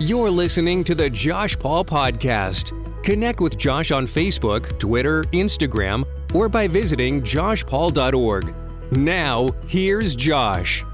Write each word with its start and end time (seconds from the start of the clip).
You're 0.00 0.28
listening 0.28 0.82
to 0.84 0.94
the 0.96 1.08
Josh 1.08 1.56
Paul 1.56 1.84
Podcast. 1.84 2.72
Connect 3.04 3.40
with 3.40 3.56
Josh 3.56 3.92
on 3.92 4.06
Facebook, 4.06 4.76
Twitter, 4.80 5.22
Instagram, 5.32 6.04
or 6.34 6.48
by 6.48 6.66
visiting 6.66 7.22
joshpaul.org. 7.22 8.54
Now, 8.96 9.46
here's 9.68 10.16
Josh. 10.16 10.84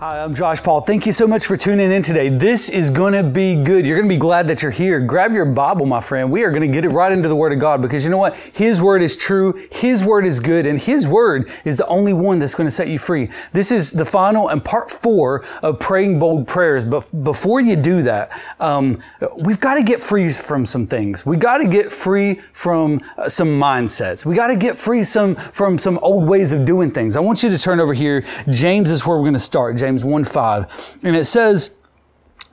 Hi, 0.00 0.20
I'm 0.22 0.32
Josh 0.32 0.62
Paul. 0.62 0.80
Thank 0.80 1.06
you 1.06 1.12
so 1.12 1.26
much 1.26 1.46
for 1.46 1.56
tuning 1.56 1.90
in 1.90 2.04
today. 2.04 2.28
This 2.28 2.68
is 2.68 2.88
going 2.88 3.14
to 3.14 3.24
be 3.24 3.56
good. 3.56 3.84
You're 3.84 3.96
going 3.96 4.08
to 4.08 4.14
be 4.14 4.16
glad 4.16 4.46
that 4.46 4.62
you're 4.62 4.70
here. 4.70 5.00
Grab 5.00 5.32
your 5.32 5.44
Bible, 5.44 5.86
my 5.86 6.00
friend. 6.00 6.30
We 6.30 6.44
are 6.44 6.52
going 6.52 6.62
to 6.62 6.68
get 6.68 6.84
it 6.84 6.90
right 6.90 7.10
into 7.10 7.28
the 7.28 7.34
Word 7.34 7.52
of 7.52 7.58
God 7.58 7.82
because 7.82 8.04
you 8.04 8.10
know 8.10 8.18
what? 8.18 8.36
His 8.36 8.80
Word 8.80 9.02
is 9.02 9.16
true. 9.16 9.60
His 9.72 10.04
Word 10.04 10.24
is 10.24 10.38
good. 10.38 10.66
And 10.66 10.80
His 10.80 11.08
Word 11.08 11.50
is 11.64 11.76
the 11.76 11.86
only 11.88 12.12
one 12.12 12.38
that's 12.38 12.54
going 12.54 12.68
to 12.68 12.70
set 12.70 12.86
you 12.86 12.96
free. 12.96 13.28
This 13.52 13.72
is 13.72 13.90
the 13.90 14.04
final 14.04 14.50
and 14.50 14.64
part 14.64 14.88
four 14.88 15.44
of 15.64 15.80
praying 15.80 16.20
bold 16.20 16.46
prayers. 16.46 16.84
But 16.84 17.24
before 17.24 17.60
you 17.60 17.74
do 17.74 18.00
that, 18.02 18.40
um, 18.60 19.02
we've 19.36 19.58
got 19.58 19.74
to 19.74 19.82
get 19.82 20.00
free 20.00 20.30
from 20.30 20.64
some 20.64 20.86
things. 20.86 21.26
We 21.26 21.36
got 21.36 21.58
to 21.58 21.66
get 21.66 21.90
free 21.90 22.36
from 22.52 23.00
uh, 23.16 23.28
some 23.28 23.48
mindsets. 23.48 24.24
We 24.24 24.36
got 24.36 24.46
to 24.46 24.56
get 24.56 24.78
free 24.78 25.02
some 25.02 25.34
from 25.34 25.76
some 25.76 25.98
old 26.02 26.28
ways 26.28 26.52
of 26.52 26.64
doing 26.64 26.92
things. 26.92 27.16
I 27.16 27.20
want 27.20 27.42
you 27.42 27.50
to 27.50 27.58
turn 27.58 27.80
over 27.80 27.94
here. 27.94 28.24
James 28.48 28.92
is 28.92 29.04
where 29.04 29.16
we're 29.16 29.24
going 29.24 29.32
to 29.32 29.40
start. 29.40 29.76
James 29.76 29.87
James 29.88 30.04
1 30.04 30.24
5. 30.24 30.98
And 31.02 31.16
it 31.16 31.24
says, 31.24 31.70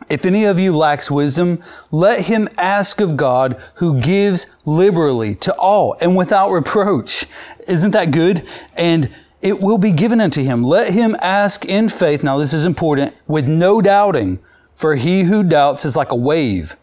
if 0.10 0.26
any 0.26 0.46
of 0.46 0.58
you 0.58 0.76
lacks 0.76 1.12
wisdom, 1.12 1.62
let 1.92 2.22
him 2.22 2.48
ask 2.58 3.02
of 3.02 3.18
God 3.18 3.62
who 3.76 4.00
gives 4.00 4.48
liberally 4.66 5.36
to 5.36 5.54
all 5.56 5.98
and 6.00 6.16
without 6.16 6.52
reproach. 6.52 7.26
Isn't 7.68 7.92
that 7.92 8.12
good? 8.12 8.48
And 8.76 9.14
it 9.42 9.60
will 9.60 9.78
be 9.78 9.92
given 9.92 10.22
unto 10.22 10.44
him. 10.44 10.64
Let 10.64 10.94
him 10.94 11.14
ask 11.20 11.66
in 11.66 11.90
faith. 11.90 12.24
Now 12.24 12.38
this 12.38 12.54
is 12.54 12.66
important 12.66 13.14
with 13.28 13.50
no 13.50 13.82
doubting, 13.82 14.40
for 14.74 14.96
he 14.96 15.24
who 15.24 15.44
doubts 15.44 15.84
is 15.84 15.98
like 15.98 16.12
a 16.12 16.16
wave 16.16 16.78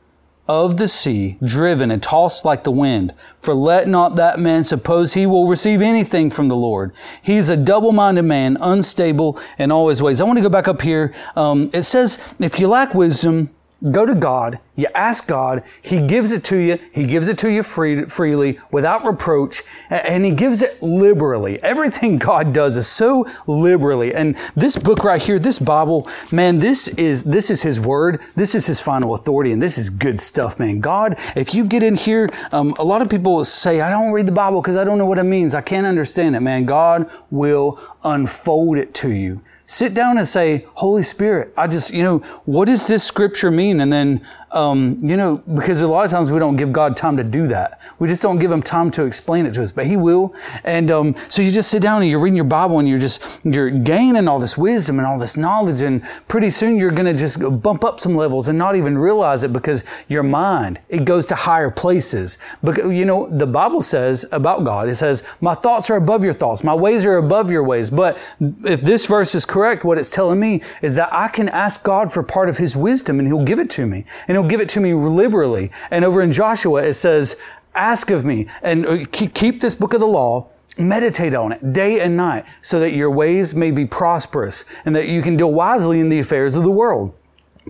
of 0.48 0.76
the 0.76 0.88
sea, 0.88 1.38
driven 1.42 1.90
and 1.90 2.02
tossed 2.02 2.44
like 2.44 2.64
the 2.64 2.70
wind. 2.70 3.14
For 3.40 3.54
let 3.54 3.88
not 3.88 4.16
that 4.16 4.38
man 4.38 4.64
suppose 4.64 5.14
he 5.14 5.26
will 5.26 5.46
receive 5.46 5.80
anything 5.80 6.30
from 6.30 6.48
the 6.48 6.56
Lord. 6.56 6.92
He 7.22 7.36
is 7.36 7.48
a 7.48 7.56
double-minded 7.56 8.22
man, 8.22 8.58
unstable 8.60 9.40
in 9.58 9.70
all 9.70 9.88
his 9.88 10.02
ways. 10.02 10.20
I 10.20 10.24
want 10.24 10.38
to 10.38 10.42
go 10.42 10.48
back 10.48 10.68
up 10.68 10.82
here. 10.82 11.14
Um, 11.36 11.70
it 11.72 11.82
says, 11.82 12.18
if 12.38 12.58
you 12.58 12.68
lack 12.68 12.92
wisdom, 12.94 13.54
go 13.90 14.06
to 14.06 14.14
God 14.14 14.60
you 14.74 14.86
ask 14.94 15.26
God, 15.26 15.64
He 15.82 16.00
gives 16.00 16.32
it 16.32 16.44
to 16.44 16.56
you. 16.56 16.78
He 16.92 17.04
gives 17.04 17.28
it 17.28 17.36
to 17.38 17.50
you 17.50 17.62
free, 17.62 18.06
freely, 18.06 18.58
without 18.70 19.04
reproach, 19.04 19.62
and 19.90 20.24
He 20.24 20.30
gives 20.30 20.62
it 20.62 20.82
liberally. 20.82 21.62
Everything 21.62 22.16
God 22.16 22.54
does 22.54 22.78
is 22.78 22.86
so 22.86 23.26
liberally. 23.46 24.14
And 24.14 24.36
this 24.56 24.76
book 24.76 25.04
right 25.04 25.20
here, 25.20 25.38
this 25.38 25.58
Bible, 25.58 26.08
man, 26.30 26.58
this 26.58 26.88
is 26.88 27.24
this 27.24 27.50
is 27.50 27.62
His 27.62 27.78
Word. 27.78 28.22
This 28.34 28.54
is 28.54 28.64
His 28.64 28.80
final 28.80 29.14
authority, 29.14 29.52
and 29.52 29.60
this 29.60 29.76
is 29.76 29.90
good 29.90 30.18
stuff, 30.18 30.58
man. 30.58 30.80
God, 30.80 31.18
if 31.36 31.52
you 31.52 31.64
get 31.64 31.82
in 31.82 31.96
here, 31.96 32.30
um, 32.50 32.74
a 32.78 32.84
lot 32.84 33.02
of 33.02 33.10
people 33.10 33.44
say, 33.44 33.82
"I 33.82 33.90
don't 33.90 34.12
read 34.12 34.26
the 34.26 34.32
Bible 34.32 34.62
because 34.62 34.76
I 34.76 34.84
don't 34.84 34.96
know 34.96 35.06
what 35.06 35.18
it 35.18 35.24
means. 35.24 35.54
I 35.54 35.60
can't 35.60 35.86
understand 35.86 36.34
it." 36.34 36.40
Man, 36.40 36.64
God 36.64 37.10
will 37.30 37.78
unfold 38.04 38.78
it 38.78 38.94
to 38.94 39.10
you. 39.10 39.42
Sit 39.66 39.92
down 39.92 40.16
and 40.16 40.26
say, 40.26 40.66
"Holy 40.74 41.02
Spirit, 41.02 41.52
I 41.58 41.66
just, 41.66 41.92
you 41.92 42.02
know, 42.02 42.18
what 42.46 42.66
does 42.66 42.86
this 42.86 43.04
Scripture 43.04 43.50
mean?" 43.50 43.71
And 43.80 43.92
then 43.92 44.20
um, 44.52 44.98
you 45.00 45.16
know, 45.16 45.38
because 45.54 45.80
a 45.80 45.86
lot 45.86 46.04
of 46.04 46.10
times 46.10 46.30
we 46.30 46.38
don't 46.38 46.56
give 46.56 46.72
God 46.72 46.96
time 46.96 47.16
to 47.16 47.24
do 47.24 47.46
that. 47.48 47.80
We 47.98 48.08
just 48.08 48.22
don't 48.22 48.38
give 48.38 48.52
Him 48.52 48.62
time 48.62 48.90
to 48.92 49.04
explain 49.04 49.46
it 49.46 49.54
to 49.54 49.62
us, 49.62 49.72
but 49.72 49.86
He 49.86 49.96
will. 49.96 50.34
And 50.64 50.90
um, 50.90 51.16
so 51.28 51.42
you 51.42 51.50
just 51.50 51.70
sit 51.70 51.82
down 51.82 52.02
and 52.02 52.10
you're 52.10 52.20
reading 52.20 52.36
your 52.36 52.44
Bible 52.44 52.78
and 52.78 52.88
you're 52.88 52.98
just 52.98 53.40
you're 53.44 53.70
gaining 53.70 54.28
all 54.28 54.38
this 54.38 54.58
wisdom 54.58 54.98
and 54.98 55.06
all 55.06 55.18
this 55.18 55.36
knowledge, 55.36 55.80
and 55.80 56.02
pretty 56.28 56.50
soon 56.50 56.76
you're 56.76 56.90
going 56.90 57.06
to 57.06 57.18
just 57.18 57.38
bump 57.62 57.84
up 57.84 58.00
some 58.00 58.14
levels 58.14 58.48
and 58.48 58.58
not 58.58 58.76
even 58.76 58.96
realize 58.96 59.42
it 59.42 59.52
because 59.52 59.84
your 60.08 60.22
mind 60.22 60.78
it 60.88 61.04
goes 61.04 61.24
to 61.26 61.34
higher 61.34 61.70
places. 61.70 62.36
But 62.62 62.76
you 62.76 63.04
know, 63.04 63.28
the 63.30 63.46
Bible 63.46 63.80
says 63.80 64.26
about 64.32 64.64
God, 64.64 64.88
it 64.88 64.96
says, 64.96 65.22
"My 65.40 65.54
thoughts 65.54 65.88
are 65.88 65.96
above 65.96 66.24
your 66.24 66.34
thoughts, 66.34 66.62
my 66.62 66.74
ways 66.74 67.06
are 67.06 67.16
above 67.16 67.50
your 67.50 67.62
ways." 67.62 67.88
But 67.88 68.18
if 68.64 68.82
this 68.82 69.06
verse 69.06 69.34
is 69.34 69.46
correct, 69.46 69.82
what 69.84 69.96
it's 69.96 70.10
telling 70.10 70.38
me 70.38 70.60
is 70.82 70.94
that 70.96 71.12
I 71.12 71.28
can 71.28 71.48
ask 71.48 71.82
God 71.82 72.12
for 72.12 72.22
part 72.22 72.50
of 72.50 72.58
His 72.58 72.76
wisdom, 72.76 73.18
and 73.18 73.26
He'll 73.26 73.44
give 73.44 73.58
it 73.58 73.61
to 73.70 73.86
me, 73.86 74.04
and 74.28 74.36
He'll 74.36 74.48
give 74.48 74.60
it 74.60 74.68
to 74.70 74.80
me 74.80 74.94
liberally. 74.94 75.70
And 75.90 76.04
over 76.04 76.22
in 76.22 76.32
Joshua, 76.32 76.82
it 76.82 76.94
says, 76.94 77.36
ask 77.74 78.10
of 78.10 78.24
me 78.24 78.46
and 78.62 78.86
uh, 78.86 79.04
keep 79.10 79.60
this 79.60 79.74
book 79.74 79.94
of 79.94 80.00
the 80.00 80.06
law 80.06 80.48
meditate 80.78 81.34
on 81.34 81.52
it 81.52 81.72
day 81.72 82.00
and 82.00 82.16
night 82.16 82.44
so 82.62 82.80
that 82.80 82.92
your 82.92 83.10
ways 83.10 83.54
may 83.54 83.70
be 83.70 83.86
prosperous 83.86 84.64
and 84.84 84.96
that 84.96 85.08
you 85.08 85.22
can 85.22 85.36
deal 85.36 85.52
wisely 85.52 86.00
in 86.00 86.08
the 86.08 86.18
affairs 86.18 86.56
of 86.56 86.62
the 86.62 86.70
world. 86.70 87.14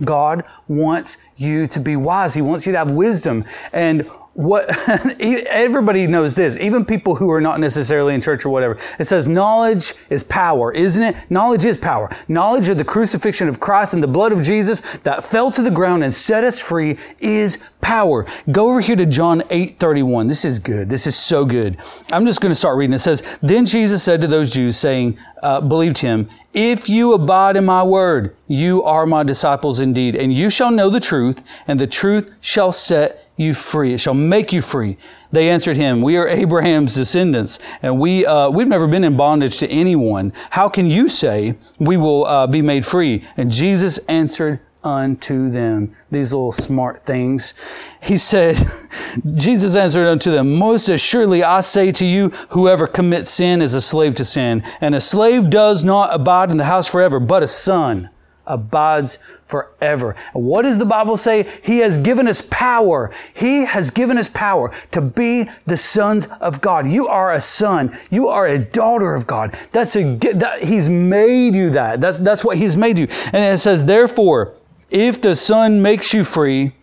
God 0.03 0.43
wants 0.67 1.17
you 1.35 1.67
to 1.67 1.79
be 1.79 1.95
wise. 1.95 2.33
He 2.33 2.41
wants 2.41 2.65
you 2.65 2.71
to 2.71 2.77
have 2.77 2.91
wisdom. 2.91 3.45
And 3.71 4.09
what 4.33 4.65
everybody 5.19 6.07
knows 6.07 6.35
this, 6.35 6.57
even 6.57 6.85
people 6.85 7.15
who 7.15 7.29
are 7.29 7.41
not 7.41 7.59
necessarily 7.59 8.13
in 8.15 8.21
church 8.21 8.45
or 8.45 8.49
whatever. 8.49 8.77
It 8.97 9.05
says 9.05 9.27
knowledge 9.27 9.93
is 10.09 10.23
power, 10.23 10.71
isn't 10.71 11.03
it? 11.03 11.15
Knowledge 11.29 11.65
is 11.65 11.77
power. 11.77 12.09
Knowledge 12.27 12.67
of 12.67 12.77
the 12.77 12.83
crucifixion 12.83 13.47
of 13.47 13.59
Christ 13.59 13.93
and 13.93 14.01
the 14.01 14.07
blood 14.07 14.31
of 14.31 14.41
Jesus 14.41 14.81
that 15.03 15.23
fell 15.23 15.51
to 15.51 15.61
the 15.61 15.71
ground 15.71 16.03
and 16.03 16.13
set 16.13 16.43
us 16.43 16.59
free 16.59 16.97
is 17.19 17.59
power. 17.81 18.25
Go 18.51 18.69
over 18.69 18.81
here 18.81 18.95
to 18.95 19.05
John 19.05 19.43
8 19.49 19.79
31. 19.79 20.27
This 20.27 20.45
is 20.45 20.57
good. 20.57 20.89
This 20.89 21.05
is 21.05 21.15
so 21.15 21.45
good. 21.45 21.77
I'm 22.11 22.25
just 22.25 22.41
going 22.41 22.51
to 22.51 22.55
start 22.55 22.77
reading. 22.77 22.93
It 22.93 22.99
says, 22.99 23.21
Then 23.41 23.65
Jesus 23.65 24.03
said 24.03 24.21
to 24.21 24.27
those 24.27 24.51
Jews, 24.51 24.77
saying, 24.77 25.17
uh, 25.43 25.61
believed 25.61 25.99
him, 25.99 26.29
If 26.53 26.89
you 26.89 27.13
abide 27.13 27.57
in 27.57 27.65
my 27.65 27.83
word, 27.83 28.35
you 28.47 28.83
are 28.83 29.05
my 29.05 29.23
disciples 29.23 29.79
indeed, 29.79 30.15
and 30.15 30.33
you 30.33 30.49
shall 30.49 30.71
know 30.71 30.89
the 30.89 30.99
truth, 30.99 31.43
and 31.67 31.79
the 31.79 31.87
truth 31.87 32.33
shall 32.41 32.71
set 32.71 33.27
you 33.35 33.53
free. 33.53 33.93
It 33.93 33.99
shall 33.99 34.13
make 34.13 34.53
you 34.53 34.61
free. 34.61 34.97
They 35.31 35.49
answered 35.49 35.77
him, 35.77 36.01
We 36.01 36.17
are 36.17 36.27
Abraham's 36.43 36.93
descendants, 36.93 37.59
and 37.81 37.99
we, 37.99 38.25
uh, 38.25 38.49
we've 38.49 38.67
never 38.67 38.87
been 38.87 39.03
in 39.03 39.17
bondage 39.17 39.57
to 39.59 39.67
anyone. 39.67 40.33
How 40.51 40.69
can 40.69 40.89
you 40.89 41.09
say 41.09 41.55
we 41.79 41.97
will 41.97 42.25
uh, 42.25 42.47
be 42.47 42.61
made 42.61 42.85
free? 42.85 43.23
And 43.37 43.51
Jesus 43.51 43.97
answered 44.07 44.59
unto 44.83 45.49
them. 45.49 45.93
These 46.11 46.33
little 46.33 46.51
smart 46.51 47.05
things. 47.05 47.53
He 48.01 48.17
said, 48.17 48.57
Jesus 49.35 49.75
answered 49.75 50.07
unto 50.07 50.31
them, 50.31 50.55
Most 50.55 50.89
assuredly 50.89 51.43
I 51.43 51.61
say 51.61 51.91
to 51.93 52.05
you, 52.05 52.29
whoever 52.49 52.87
commits 52.87 53.29
sin 53.29 53.61
is 53.61 53.73
a 53.73 53.81
slave 53.81 54.15
to 54.15 54.25
sin. 54.25 54.63
And 54.81 54.95
a 54.95 55.01
slave 55.01 55.49
does 55.49 55.83
not 55.83 56.13
abide 56.13 56.51
in 56.51 56.57
the 56.57 56.65
house 56.65 56.87
forever, 56.87 57.19
but 57.19 57.43
a 57.43 57.47
son 57.47 58.09
abides 58.45 59.19
forever. 59.45 60.15
What 60.33 60.63
does 60.63 60.77
the 60.77 60.85
Bible 60.85 61.17
say? 61.17 61.47
He 61.63 61.79
has 61.79 61.97
given 61.97 62.27
us 62.27 62.41
power. 62.41 63.11
He 63.33 63.65
has 63.65 63.89
given 63.89 64.17
us 64.17 64.27
power 64.27 64.71
to 64.91 65.01
be 65.01 65.49
the 65.65 65.77
sons 65.77 66.27
of 66.41 66.61
God. 66.61 66.89
You 66.89 67.07
are 67.07 67.33
a 67.33 67.41
son. 67.41 67.97
You 68.09 68.27
are 68.27 68.47
a 68.47 68.59
daughter 68.59 69.15
of 69.15 69.27
God. 69.27 69.57
That's 69.71 69.95
a, 69.95 70.15
that, 70.15 70.63
He's 70.63 70.89
made 70.89 71.55
you 71.55 71.69
that. 71.71 72.01
That's, 72.01 72.19
that's 72.19 72.43
what 72.43 72.57
He's 72.57 72.75
made 72.75 72.99
you. 72.99 73.07
And 73.31 73.53
it 73.53 73.59
says, 73.59 73.85
therefore, 73.85 74.55
if 74.93 75.19
the 75.19 75.35
Son 75.35 75.81
makes 75.81 76.13
you 76.13 76.23
free, 76.23 76.73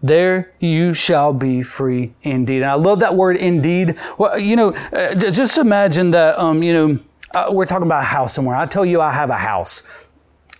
there 0.00 0.52
you 0.60 0.94
shall 0.94 1.32
be 1.32 1.62
free 1.62 2.14
indeed. 2.22 2.62
And 2.62 2.70
I 2.70 2.74
love 2.74 3.00
that 3.00 3.16
word 3.16 3.36
indeed. 3.36 3.98
Well, 4.16 4.38
you 4.38 4.54
know, 4.54 4.68
uh, 4.92 5.14
just 5.14 5.58
imagine 5.58 6.12
that, 6.12 6.38
um, 6.38 6.62
you 6.62 6.72
know, 6.72 6.98
uh, 7.34 7.50
we're 7.50 7.66
talking 7.66 7.86
about 7.86 8.02
a 8.02 8.06
house 8.06 8.32
somewhere. 8.32 8.56
I 8.56 8.66
tell 8.66 8.86
you 8.86 9.00
I 9.00 9.12
have 9.12 9.30
a 9.30 9.36
house. 9.36 9.82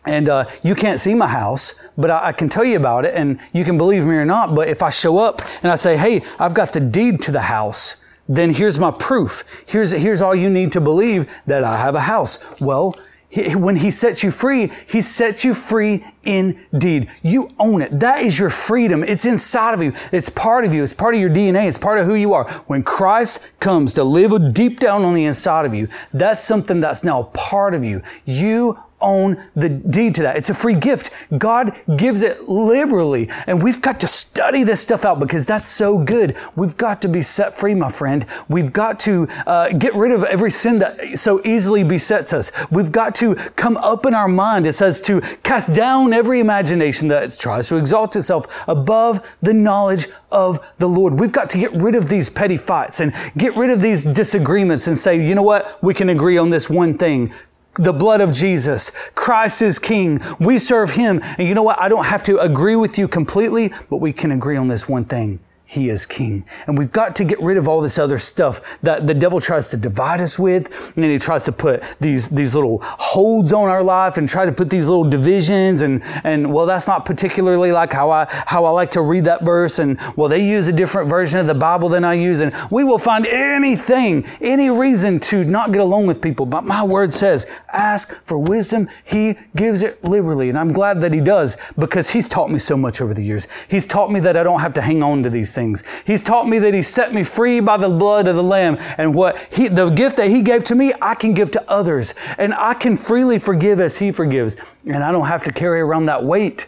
And 0.04 0.28
uh, 0.28 0.48
you 0.62 0.74
can't 0.74 0.98
see 0.98 1.14
my 1.14 1.28
house, 1.28 1.74
but 1.96 2.10
I, 2.10 2.28
I, 2.28 2.32
can 2.32 2.48
tell 2.48 2.64
you 2.64 2.76
about 2.76 3.04
it, 3.04 3.14
and 3.14 3.38
you 3.52 3.64
can 3.64 3.76
believe 3.76 4.06
me 4.06 4.14
or 4.14 4.24
not. 4.24 4.54
But 4.54 4.68
if 4.68 4.82
I 4.82 4.88
show 4.90 5.18
up 5.18 5.42
and 5.62 5.70
I 5.70 5.74
say, 5.74 5.98
"Hey, 5.98 6.22
I've 6.38 6.54
got 6.54 6.72
the 6.72 6.80
deed 6.80 7.20
to 7.22 7.32
the 7.32 7.42
house," 7.42 7.96
then 8.26 8.54
here's 8.54 8.78
my 8.78 8.90
proof. 8.90 9.44
Here's 9.66 9.90
here's 9.90 10.22
all 10.22 10.34
you 10.34 10.48
need 10.48 10.72
to 10.72 10.80
believe 10.80 11.30
that 11.46 11.62
I 11.62 11.76
have 11.76 11.94
a 11.94 12.00
house. 12.00 12.38
Well, 12.58 12.96
he, 13.30 13.54
when 13.54 13.76
he 13.76 13.90
sets 13.90 14.22
you 14.22 14.30
free, 14.30 14.72
he 14.86 15.02
sets 15.02 15.44
you 15.44 15.52
free 15.52 16.04
indeed. 16.22 17.10
You 17.22 17.50
own 17.58 17.82
it. 17.82 18.00
That 18.00 18.22
is 18.22 18.38
your 18.38 18.48
freedom. 18.48 19.04
It's 19.04 19.26
inside 19.26 19.74
of 19.74 19.82
you. 19.82 19.92
It's 20.12 20.30
part 20.30 20.64
of 20.64 20.72
you. 20.72 20.82
It's 20.82 20.94
part 20.94 21.14
of 21.14 21.20
your 21.20 21.28
DNA. 21.28 21.68
It's 21.68 21.78
part 21.78 21.98
of 21.98 22.06
who 22.06 22.14
you 22.14 22.32
are. 22.32 22.50
When 22.68 22.82
Christ 22.82 23.40
comes 23.60 23.92
to 23.94 24.04
live 24.04 24.54
deep 24.54 24.80
down 24.80 25.04
on 25.04 25.12
the 25.12 25.24
inside 25.24 25.66
of 25.66 25.74
you, 25.74 25.88
that's 26.14 26.42
something 26.42 26.80
that's 26.80 27.04
now 27.04 27.24
part 27.34 27.74
of 27.74 27.84
you. 27.84 28.02
You 28.24 28.78
own 29.00 29.42
the 29.54 29.68
deed 29.68 30.14
to 30.16 30.22
that. 30.22 30.36
It's 30.36 30.50
a 30.50 30.54
free 30.54 30.74
gift. 30.74 31.10
God 31.36 31.78
gives 31.96 32.22
it 32.22 32.48
liberally. 32.48 33.28
And 33.46 33.62
we've 33.62 33.80
got 33.80 34.00
to 34.00 34.08
study 34.08 34.64
this 34.64 34.80
stuff 34.80 35.04
out 35.04 35.18
because 35.18 35.46
that's 35.46 35.66
so 35.66 35.98
good. 35.98 36.36
We've 36.56 36.76
got 36.76 37.02
to 37.02 37.08
be 37.08 37.22
set 37.22 37.56
free, 37.56 37.74
my 37.74 37.88
friend. 37.88 38.26
We've 38.48 38.72
got 38.72 38.98
to 39.00 39.28
uh, 39.46 39.70
get 39.70 39.94
rid 39.94 40.12
of 40.12 40.24
every 40.24 40.50
sin 40.50 40.76
that 40.76 41.18
so 41.18 41.40
easily 41.44 41.84
besets 41.84 42.32
us. 42.32 42.50
We've 42.70 42.92
got 42.92 43.14
to 43.16 43.34
come 43.34 43.76
up 43.78 44.06
in 44.06 44.14
our 44.14 44.28
mind. 44.28 44.66
It 44.66 44.72
says 44.74 45.00
to 45.02 45.20
cast 45.42 45.72
down 45.72 46.12
every 46.12 46.40
imagination 46.40 47.08
that 47.08 47.36
tries 47.38 47.68
to 47.68 47.76
exalt 47.76 48.16
itself 48.16 48.46
above 48.66 49.26
the 49.42 49.54
knowledge 49.54 50.08
of 50.30 50.58
the 50.78 50.88
Lord. 50.88 51.18
We've 51.18 51.32
got 51.32 51.50
to 51.50 51.58
get 51.58 51.72
rid 51.72 51.94
of 51.94 52.08
these 52.08 52.28
petty 52.28 52.56
fights 52.56 53.00
and 53.00 53.14
get 53.36 53.56
rid 53.56 53.70
of 53.70 53.80
these 53.80 54.04
disagreements 54.04 54.86
and 54.86 54.98
say, 54.98 55.24
you 55.24 55.34
know 55.34 55.42
what? 55.42 55.82
We 55.82 55.94
can 55.94 56.10
agree 56.10 56.38
on 56.38 56.50
this 56.50 56.68
one 56.68 56.96
thing 56.98 57.32
the 57.78 57.92
blood 57.92 58.20
of 58.20 58.32
Jesus. 58.32 58.90
Christ 59.14 59.62
is 59.62 59.78
King. 59.78 60.20
We 60.38 60.58
serve 60.58 60.90
Him. 60.90 61.20
And 61.38 61.48
you 61.48 61.54
know 61.54 61.62
what? 61.62 61.80
I 61.80 61.88
don't 61.88 62.04
have 62.04 62.22
to 62.24 62.38
agree 62.38 62.76
with 62.76 62.98
you 62.98 63.08
completely, 63.08 63.72
but 63.88 63.96
we 63.96 64.12
can 64.12 64.32
agree 64.32 64.56
on 64.56 64.68
this 64.68 64.88
one 64.88 65.04
thing. 65.04 65.40
He 65.70 65.90
is 65.90 66.06
king. 66.06 66.46
And 66.66 66.78
we've 66.78 66.90
got 66.90 67.14
to 67.16 67.24
get 67.24 67.38
rid 67.42 67.58
of 67.58 67.68
all 67.68 67.82
this 67.82 67.98
other 67.98 68.16
stuff 68.16 68.62
that 68.80 69.06
the 69.06 69.12
devil 69.12 69.38
tries 69.38 69.68
to 69.68 69.76
divide 69.76 70.18
us 70.22 70.38
with. 70.38 70.96
And 70.96 71.04
he 71.04 71.18
tries 71.18 71.44
to 71.44 71.52
put 71.52 71.82
these, 72.00 72.26
these 72.28 72.54
little 72.54 72.78
holds 72.82 73.52
on 73.52 73.68
our 73.68 73.82
life 73.82 74.16
and 74.16 74.26
try 74.26 74.46
to 74.46 74.50
put 74.50 74.70
these 74.70 74.88
little 74.88 75.04
divisions. 75.04 75.82
And, 75.82 76.02
and 76.24 76.54
well, 76.54 76.64
that's 76.64 76.88
not 76.88 77.04
particularly 77.04 77.70
like 77.70 77.92
how 77.92 78.10
I, 78.10 78.26
how 78.46 78.64
I 78.64 78.70
like 78.70 78.90
to 78.92 79.02
read 79.02 79.26
that 79.26 79.42
verse. 79.42 79.78
And 79.78 80.00
well, 80.16 80.26
they 80.26 80.42
use 80.42 80.68
a 80.68 80.72
different 80.72 81.06
version 81.10 81.38
of 81.38 81.46
the 81.46 81.54
Bible 81.54 81.90
than 81.90 82.02
I 82.02 82.14
use. 82.14 82.40
And 82.40 82.54
we 82.70 82.82
will 82.82 82.98
find 82.98 83.26
anything, 83.26 84.24
any 84.40 84.70
reason 84.70 85.20
to 85.20 85.44
not 85.44 85.70
get 85.70 85.82
along 85.82 86.06
with 86.06 86.22
people. 86.22 86.46
But 86.46 86.64
my 86.64 86.82
word 86.82 87.12
says, 87.12 87.46
ask 87.74 88.14
for 88.24 88.38
wisdom. 88.38 88.88
He 89.04 89.36
gives 89.54 89.82
it 89.82 90.02
liberally. 90.02 90.48
And 90.48 90.58
I'm 90.58 90.72
glad 90.72 91.02
that 91.02 91.12
he 91.12 91.20
does 91.20 91.58
because 91.78 92.08
he's 92.08 92.26
taught 92.26 92.50
me 92.50 92.58
so 92.58 92.74
much 92.74 93.02
over 93.02 93.12
the 93.12 93.22
years. 93.22 93.46
He's 93.68 93.84
taught 93.84 94.10
me 94.10 94.18
that 94.20 94.34
I 94.34 94.42
don't 94.42 94.60
have 94.60 94.72
to 94.72 94.80
hang 94.80 95.02
on 95.02 95.22
to 95.24 95.28
these 95.28 95.52
things. 95.52 95.57
He's 96.04 96.22
taught 96.22 96.48
me 96.48 96.58
that 96.60 96.74
He 96.74 96.82
set 96.82 97.12
me 97.12 97.22
free 97.22 97.60
by 97.60 97.76
the 97.76 97.88
blood 97.88 98.28
of 98.28 98.36
the 98.36 98.42
Lamb. 98.42 98.76
And 98.96 99.14
what 99.14 99.38
He, 99.52 99.68
the 99.68 99.90
gift 99.90 100.16
that 100.16 100.30
He 100.30 100.42
gave 100.42 100.64
to 100.64 100.74
me, 100.74 100.92
I 101.00 101.14
can 101.14 101.34
give 101.34 101.50
to 101.52 101.70
others. 101.70 102.14
And 102.38 102.54
I 102.54 102.74
can 102.74 102.96
freely 102.96 103.38
forgive 103.38 103.80
as 103.80 103.98
He 103.98 104.12
forgives. 104.12 104.56
And 104.86 105.02
I 105.02 105.10
don't 105.12 105.26
have 105.26 105.44
to 105.44 105.52
carry 105.52 105.80
around 105.80 106.06
that 106.06 106.24
weight. 106.24 106.66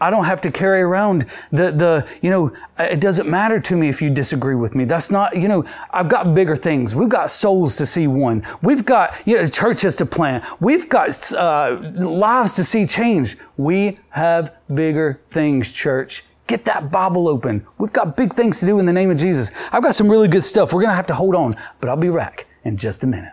I 0.00 0.10
don't 0.10 0.24
have 0.24 0.40
to 0.42 0.50
carry 0.50 0.82
around 0.82 1.26
the, 1.50 1.70
the, 1.70 2.06
you 2.20 2.28
know, 2.28 2.52
it 2.78 3.00
doesn't 3.00 3.28
matter 3.28 3.60
to 3.60 3.76
me 3.76 3.88
if 3.88 4.02
you 4.02 4.10
disagree 4.10 4.56
with 4.56 4.74
me. 4.74 4.84
That's 4.84 5.10
not, 5.10 5.36
you 5.36 5.48
know, 5.48 5.64
I've 5.92 6.08
got 6.08 6.34
bigger 6.34 6.56
things. 6.56 6.94
We've 6.94 7.08
got 7.08 7.30
souls 7.30 7.76
to 7.76 7.86
see 7.86 8.06
won. 8.06 8.42
We've 8.60 8.84
got, 8.84 9.14
you 9.24 9.36
know, 9.38 9.46
churches 9.46 9.96
to 9.96 10.06
plant. 10.06 10.44
We've 10.60 10.88
got 10.88 11.32
uh, 11.32 11.78
lives 11.94 12.54
to 12.56 12.64
see 12.64 12.86
change. 12.86 13.38
We 13.56 13.98
have 14.10 14.54
bigger 14.74 15.20
things, 15.30 15.72
church. 15.72 16.24
Get 16.46 16.66
that 16.66 16.90
Bible 16.90 17.28
open. 17.28 17.66
We've 17.78 17.92
got 17.92 18.16
big 18.16 18.32
things 18.32 18.60
to 18.60 18.66
do 18.66 18.78
in 18.78 18.86
the 18.86 18.92
name 18.92 19.10
of 19.10 19.16
Jesus. 19.16 19.50
I've 19.72 19.82
got 19.82 19.94
some 19.94 20.10
really 20.10 20.28
good 20.28 20.44
stuff. 20.44 20.72
We're 20.72 20.82
going 20.82 20.90
to 20.90 20.96
have 20.96 21.06
to 21.06 21.14
hold 21.14 21.34
on, 21.34 21.54
but 21.80 21.88
I'll 21.88 21.96
be 21.96 22.10
back 22.10 22.46
in 22.64 22.76
just 22.76 23.02
a 23.02 23.06
minute. 23.06 23.32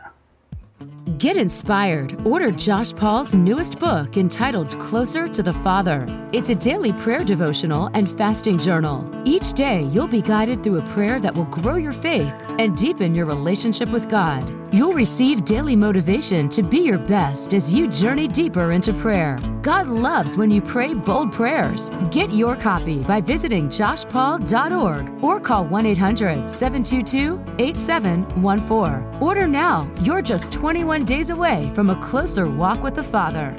Get 1.17 1.35
inspired. 1.35 2.25
Order 2.25 2.51
Josh 2.51 2.93
Paul's 2.93 3.35
newest 3.35 3.79
book 3.79 4.17
entitled 4.17 4.77
Closer 4.79 5.27
to 5.27 5.43
the 5.43 5.53
Father. 5.53 6.05
It's 6.31 6.49
a 6.49 6.55
daily 6.55 6.93
prayer 6.93 7.23
devotional 7.23 7.89
and 7.93 8.09
fasting 8.09 8.57
journal. 8.57 9.09
Each 9.25 9.51
day, 9.53 9.83
you'll 9.85 10.07
be 10.07 10.21
guided 10.21 10.63
through 10.63 10.79
a 10.79 10.87
prayer 10.87 11.19
that 11.19 11.33
will 11.33 11.45
grow 11.45 11.75
your 11.75 11.91
faith 11.91 12.33
and 12.59 12.77
deepen 12.77 13.13
your 13.13 13.25
relationship 13.25 13.89
with 13.89 14.09
God. 14.09 14.60
You'll 14.73 14.93
receive 14.93 15.43
daily 15.43 15.75
motivation 15.75 16.47
to 16.47 16.63
be 16.63 16.79
your 16.79 16.97
best 16.97 17.53
as 17.53 17.75
you 17.75 17.89
journey 17.89 18.25
deeper 18.25 18.71
into 18.71 18.93
prayer. 18.93 19.37
God 19.61 19.87
loves 19.87 20.37
when 20.37 20.49
you 20.49 20.61
pray 20.61 20.93
bold 20.93 21.33
prayers. 21.33 21.89
Get 22.09 22.31
your 22.31 22.55
copy 22.55 22.99
by 22.99 23.19
visiting 23.19 23.67
joshpaul.org 23.67 25.21
or 25.21 25.41
call 25.41 25.65
1 25.65 25.85
800 25.87 26.49
722 26.49 27.43
8714. 27.59 29.21
Order 29.21 29.45
now. 29.45 29.91
You're 29.99 30.21
just 30.21 30.53
21 30.53 31.03
days 31.03 31.31
away 31.31 31.69
from 31.75 31.89
a 31.89 32.01
closer 32.01 32.49
walk 32.49 32.81
with 32.81 32.93
the 32.93 33.03
Father. 33.03 33.53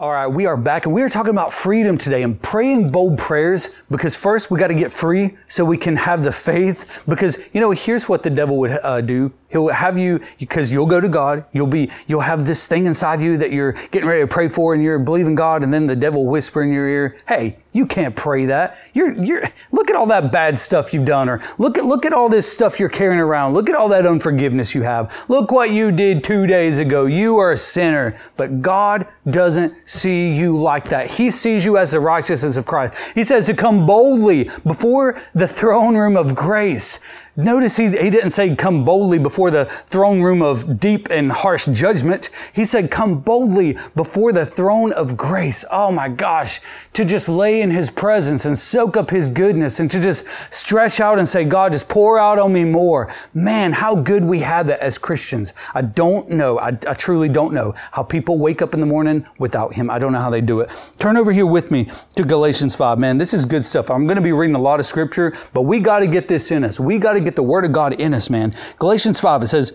All 0.00 0.10
right, 0.10 0.26
we 0.26 0.46
are 0.46 0.56
back 0.56 0.86
and 0.86 0.94
we 0.94 1.02
are 1.02 1.10
talking 1.10 1.28
about 1.28 1.52
freedom 1.52 1.98
today 1.98 2.22
and 2.22 2.40
praying 2.40 2.90
bold 2.90 3.18
prayers 3.18 3.68
because 3.90 4.16
first 4.16 4.50
we 4.50 4.58
got 4.58 4.68
to 4.68 4.74
get 4.74 4.90
free 4.90 5.36
so 5.46 5.62
we 5.62 5.76
can 5.76 5.94
have 5.94 6.22
the 6.22 6.32
faith. 6.32 7.04
Because, 7.06 7.36
you 7.52 7.60
know, 7.60 7.72
here's 7.72 8.08
what 8.08 8.22
the 8.22 8.30
devil 8.30 8.56
would 8.56 8.70
uh, 8.82 9.02
do 9.02 9.30
He'll 9.50 9.68
have 9.68 9.98
you 9.98 10.20
because 10.38 10.70
you'll 10.70 10.86
go 10.86 11.00
to 11.00 11.08
God. 11.08 11.44
You'll 11.52 11.66
be, 11.66 11.90
you'll 12.06 12.20
have 12.20 12.46
this 12.46 12.66
thing 12.66 12.86
inside 12.86 13.20
you 13.20 13.36
that 13.38 13.52
you're 13.52 13.72
getting 13.90 14.08
ready 14.08 14.22
to 14.22 14.26
pray 14.26 14.48
for 14.48 14.74
and 14.74 14.82
you're 14.82 14.98
believing 14.98 15.34
God. 15.34 15.62
And 15.62 15.72
then 15.72 15.86
the 15.86 15.96
devil 15.96 16.26
whisper 16.26 16.62
in 16.62 16.72
your 16.72 16.88
ear, 16.88 17.16
Hey, 17.26 17.56
you 17.72 17.86
can't 17.86 18.16
pray 18.16 18.46
that. 18.46 18.78
You're, 18.94 19.12
you're, 19.12 19.48
look 19.70 19.90
at 19.90 19.96
all 19.96 20.06
that 20.06 20.32
bad 20.32 20.58
stuff 20.58 20.92
you've 20.92 21.04
done 21.04 21.28
or 21.28 21.40
look 21.58 21.78
at, 21.78 21.84
look 21.84 22.04
at 22.04 22.12
all 22.12 22.28
this 22.28 22.50
stuff 22.50 22.80
you're 22.80 22.88
carrying 22.88 23.20
around. 23.20 23.54
Look 23.54 23.68
at 23.68 23.76
all 23.76 23.88
that 23.90 24.06
unforgiveness 24.06 24.74
you 24.74 24.82
have. 24.82 25.14
Look 25.28 25.52
what 25.52 25.70
you 25.70 25.92
did 25.92 26.24
two 26.24 26.46
days 26.46 26.78
ago. 26.78 27.06
You 27.06 27.38
are 27.38 27.52
a 27.52 27.58
sinner, 27.58 28.16
but 28.36 28.60
God 28.60 29.06
doesn't 29.28 29.74
see 29.88 30.32
you 30.32 30.56
like 30.56 30.88
that. 30.88 31.10
He 31.10 31.30
sees 31.30 31.64
you 31.64 31.76
as 31.76 31.92
the 31.92 32.00
righteousness 32.00 32.56
of 32.56 32.66
Christ. 32.66 32.94
He 33.14 33.22
says 33.22 33.46
to 33.46 33.54
come 33.54 33.86
boldly 33.86 34.50
before 34.66 35.20
the 35.34 35.46
throne 35.46 35.96
room 35.96 36.16
of 36.16 36.34
grace. 36.34 36.98
Notice 37.36 37.76
he, 37.76 37.84
he 37.84 38.10
didn't 38.10 38.30
say 38.30 38.54
come 38.56 38.84
boldly 38.84 39.18
before 39.18 39.50
the 39.50 39.66
throne 39.86 40.20
room 40.20 40.42
of 40.42 40.80
deep 40.80 41.08
and 41.10 41.30
harsh 41.30 41.66
judgment. 41.66 42.30
He 42.52 42.64
said 42.64 42.90
come 42.90 43.20
boldly 43.20 43.78
before 43.94 44.32
the 44.32 44.44
throne 44.44 44.92
of 44.92 45.16
grace. 45.16 45.64
Oh 45.70 45.92
my 45.92 46.08
gosh, 46.08 46.60
to 46.92 47.04
just 47.04 47.28
lay 47.28 47.60
in 47.60 47.70
his 47.70 47.88
presence 47.88 48.44
and 48.44 48.58
soak 48.58 48.96
up 48.96 49.10
his 49.10 49.30
goodness 49.30 49.78
and 49.80 49.90
to 49.90 50.00
just 50.00 50.24
stretch 50.50 51.00
out 51.00 51.18
and 51.18 51.28
say, 51.28 51.44
God, 51.44 51.72
just 51.72 51.88
pour 51.88 52.18
out 52.18 52.38
on 52.38 52.52
me 52.52 52.64
more. 52.64 53.12
Man, 53.32 53.72
how 53.72 53.94
good 53.94 54.24
we 54.24 54.40
have 54.40 54.66
that 54.66 54.80
as 54.80 54.98
Christians. 54.98 55.52
I 55.74 55.82
don't 55.82 56.28
know. 56.30 56.58
I, 56.58 56.68
I 56.68 56.94
truly 56.94 57.28
don't 57.28 57.54
know 57.54 57.74
how 57.92 58.02
people 58.02 58.38
wake 58.38 58.60
up 58.60 58.74
in 58.74 58.80
the 58.80 58.86
morning 58.86 59.26
without 59.38 59.74
him. 59.74 59.88
I 59.88 59.98
don't 59.98 60.12
know 60.12 60.20
how 60.20 60.30
they 60.30 60.40
do 60.40 60.60
it. 60.60 60.70
Turn 60.98 61.16
over 61.16 61.30
here 61.30 61.46
with 61.46 61.70
me 61.70 61.90
to 62.16 62.24
Galatians 62.24 62.74
5. 62.74 62.98
Man, 62.98 63.18
this 63.18 63.32
is 63.32 63.44
good 63.44 63.64
stuff. 63.64 63.90
I'm 63.90 64.06
going 64.06 64.16
to 64.16 64.22
be 64.22 64.32
reading 64.32 64.56
a 64.56 64.60
lot 64.60 64.80
of 64.80 64.86
scripture, 64.86 65.36
but 65.52 65.62
we 65.62 65.78
got 65.78 66.00
to 66.00 66.06
get 66.06 66.26
this 66.26 66.50
in 66.50 66.64
us. 66.64 66.80
We 66.80 66.98
got 66.98 67.12
to 67.12 67.19
get 67.24 67.36
the 67.36 67.42
word 67.42 67.64
of 67.64 67.72
God 67.72 67.92
in 67.94 68.14
us, 68.14 68.30
man. 68.30 68.54
Galatians 68.78 69.20
5, 69.20 69.42
it 69.42 69.48
says, 69.48 69.72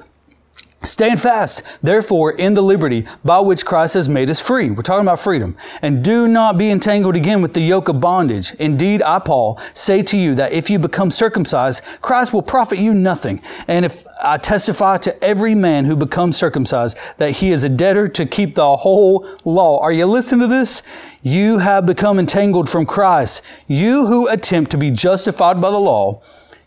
Stand 0.86 1.19
fast, 1.19 1.63
therefore, 1.81 2.33
in 2.33 2.53
the 2.53 2.62
liberty 2.62 3.06
by 3.24 3.39
which 3.39 3.65
Christ 3.65 3.95
has 3.95 4.07
made 4.07 4.30
us 4.30 4.39
free. 4.39 4.69
We're 4.69 4.83
talking 4.83 5.06
about 5.06 5.19
freedom. 5.19 5.57
And 5.81 6.03
do 6.03 6.27
not 6.27 6.57
be 6.57 6.69
entangled 6.69 7.15
again 7.15 7.42
with 7.42 7.53
the 7.53 7.62
yoke 7.62 7.88
of 7.88 8.00
bondage. 8.00 8.53
Indeed, 8.56 9.01
I, 9.01 9.19
Paul, 9.19 9.59
say 9.74 10.03
to 10.03 10.18
you 10.18 10.36
that 10.36 10.53
if 10.53 10.69
you 10.69 10.77
become 10.77 11.09
circumcised, 11.09 11.83
Christ 12.01 12.33
will 12.33 12.44
profit 12.44 12.77
you 12.77 12.94
nothing. 12.94 13.42
And 13.68 13.83
if 13.83 14.06
I 14.24 14.38
testify 14.38 14.97
to 14.97 15.24
every 15.24 15.56
man 15.56 15.86
who 15.86 15.95
becomes 15.95 16.38
circumcised 16.38 16.97
that 17.18 17.31
he 17.31 17.51
is 17.51 17.63
a 17.63 17.69
debtor 17.69 18.07
to 18.09 18.25
keep 18.25 18.56
the 18.56 18.77
whole 18.77 19.27
law. 19.44 19.80
Are 19.80 19.92
you 19.92 20.06
listening 20.06 20.42
to 20.42 20.47
this? 20.47 20.83
You 21.24 21.57
have 21.57 21.86
become 21.86 22.19
entangled 22.19 22.69
from 22.69 22.86
Christ. 22.86 23.42
You 23.68 24.06
who 24.06 24.27
attempt 24.27 24.71
to 24.71 24.77
be 24.77 24.92
justified 24.92 25.59
by 25.59 25.71
the 25.71 25.80
law, 25.80 26.21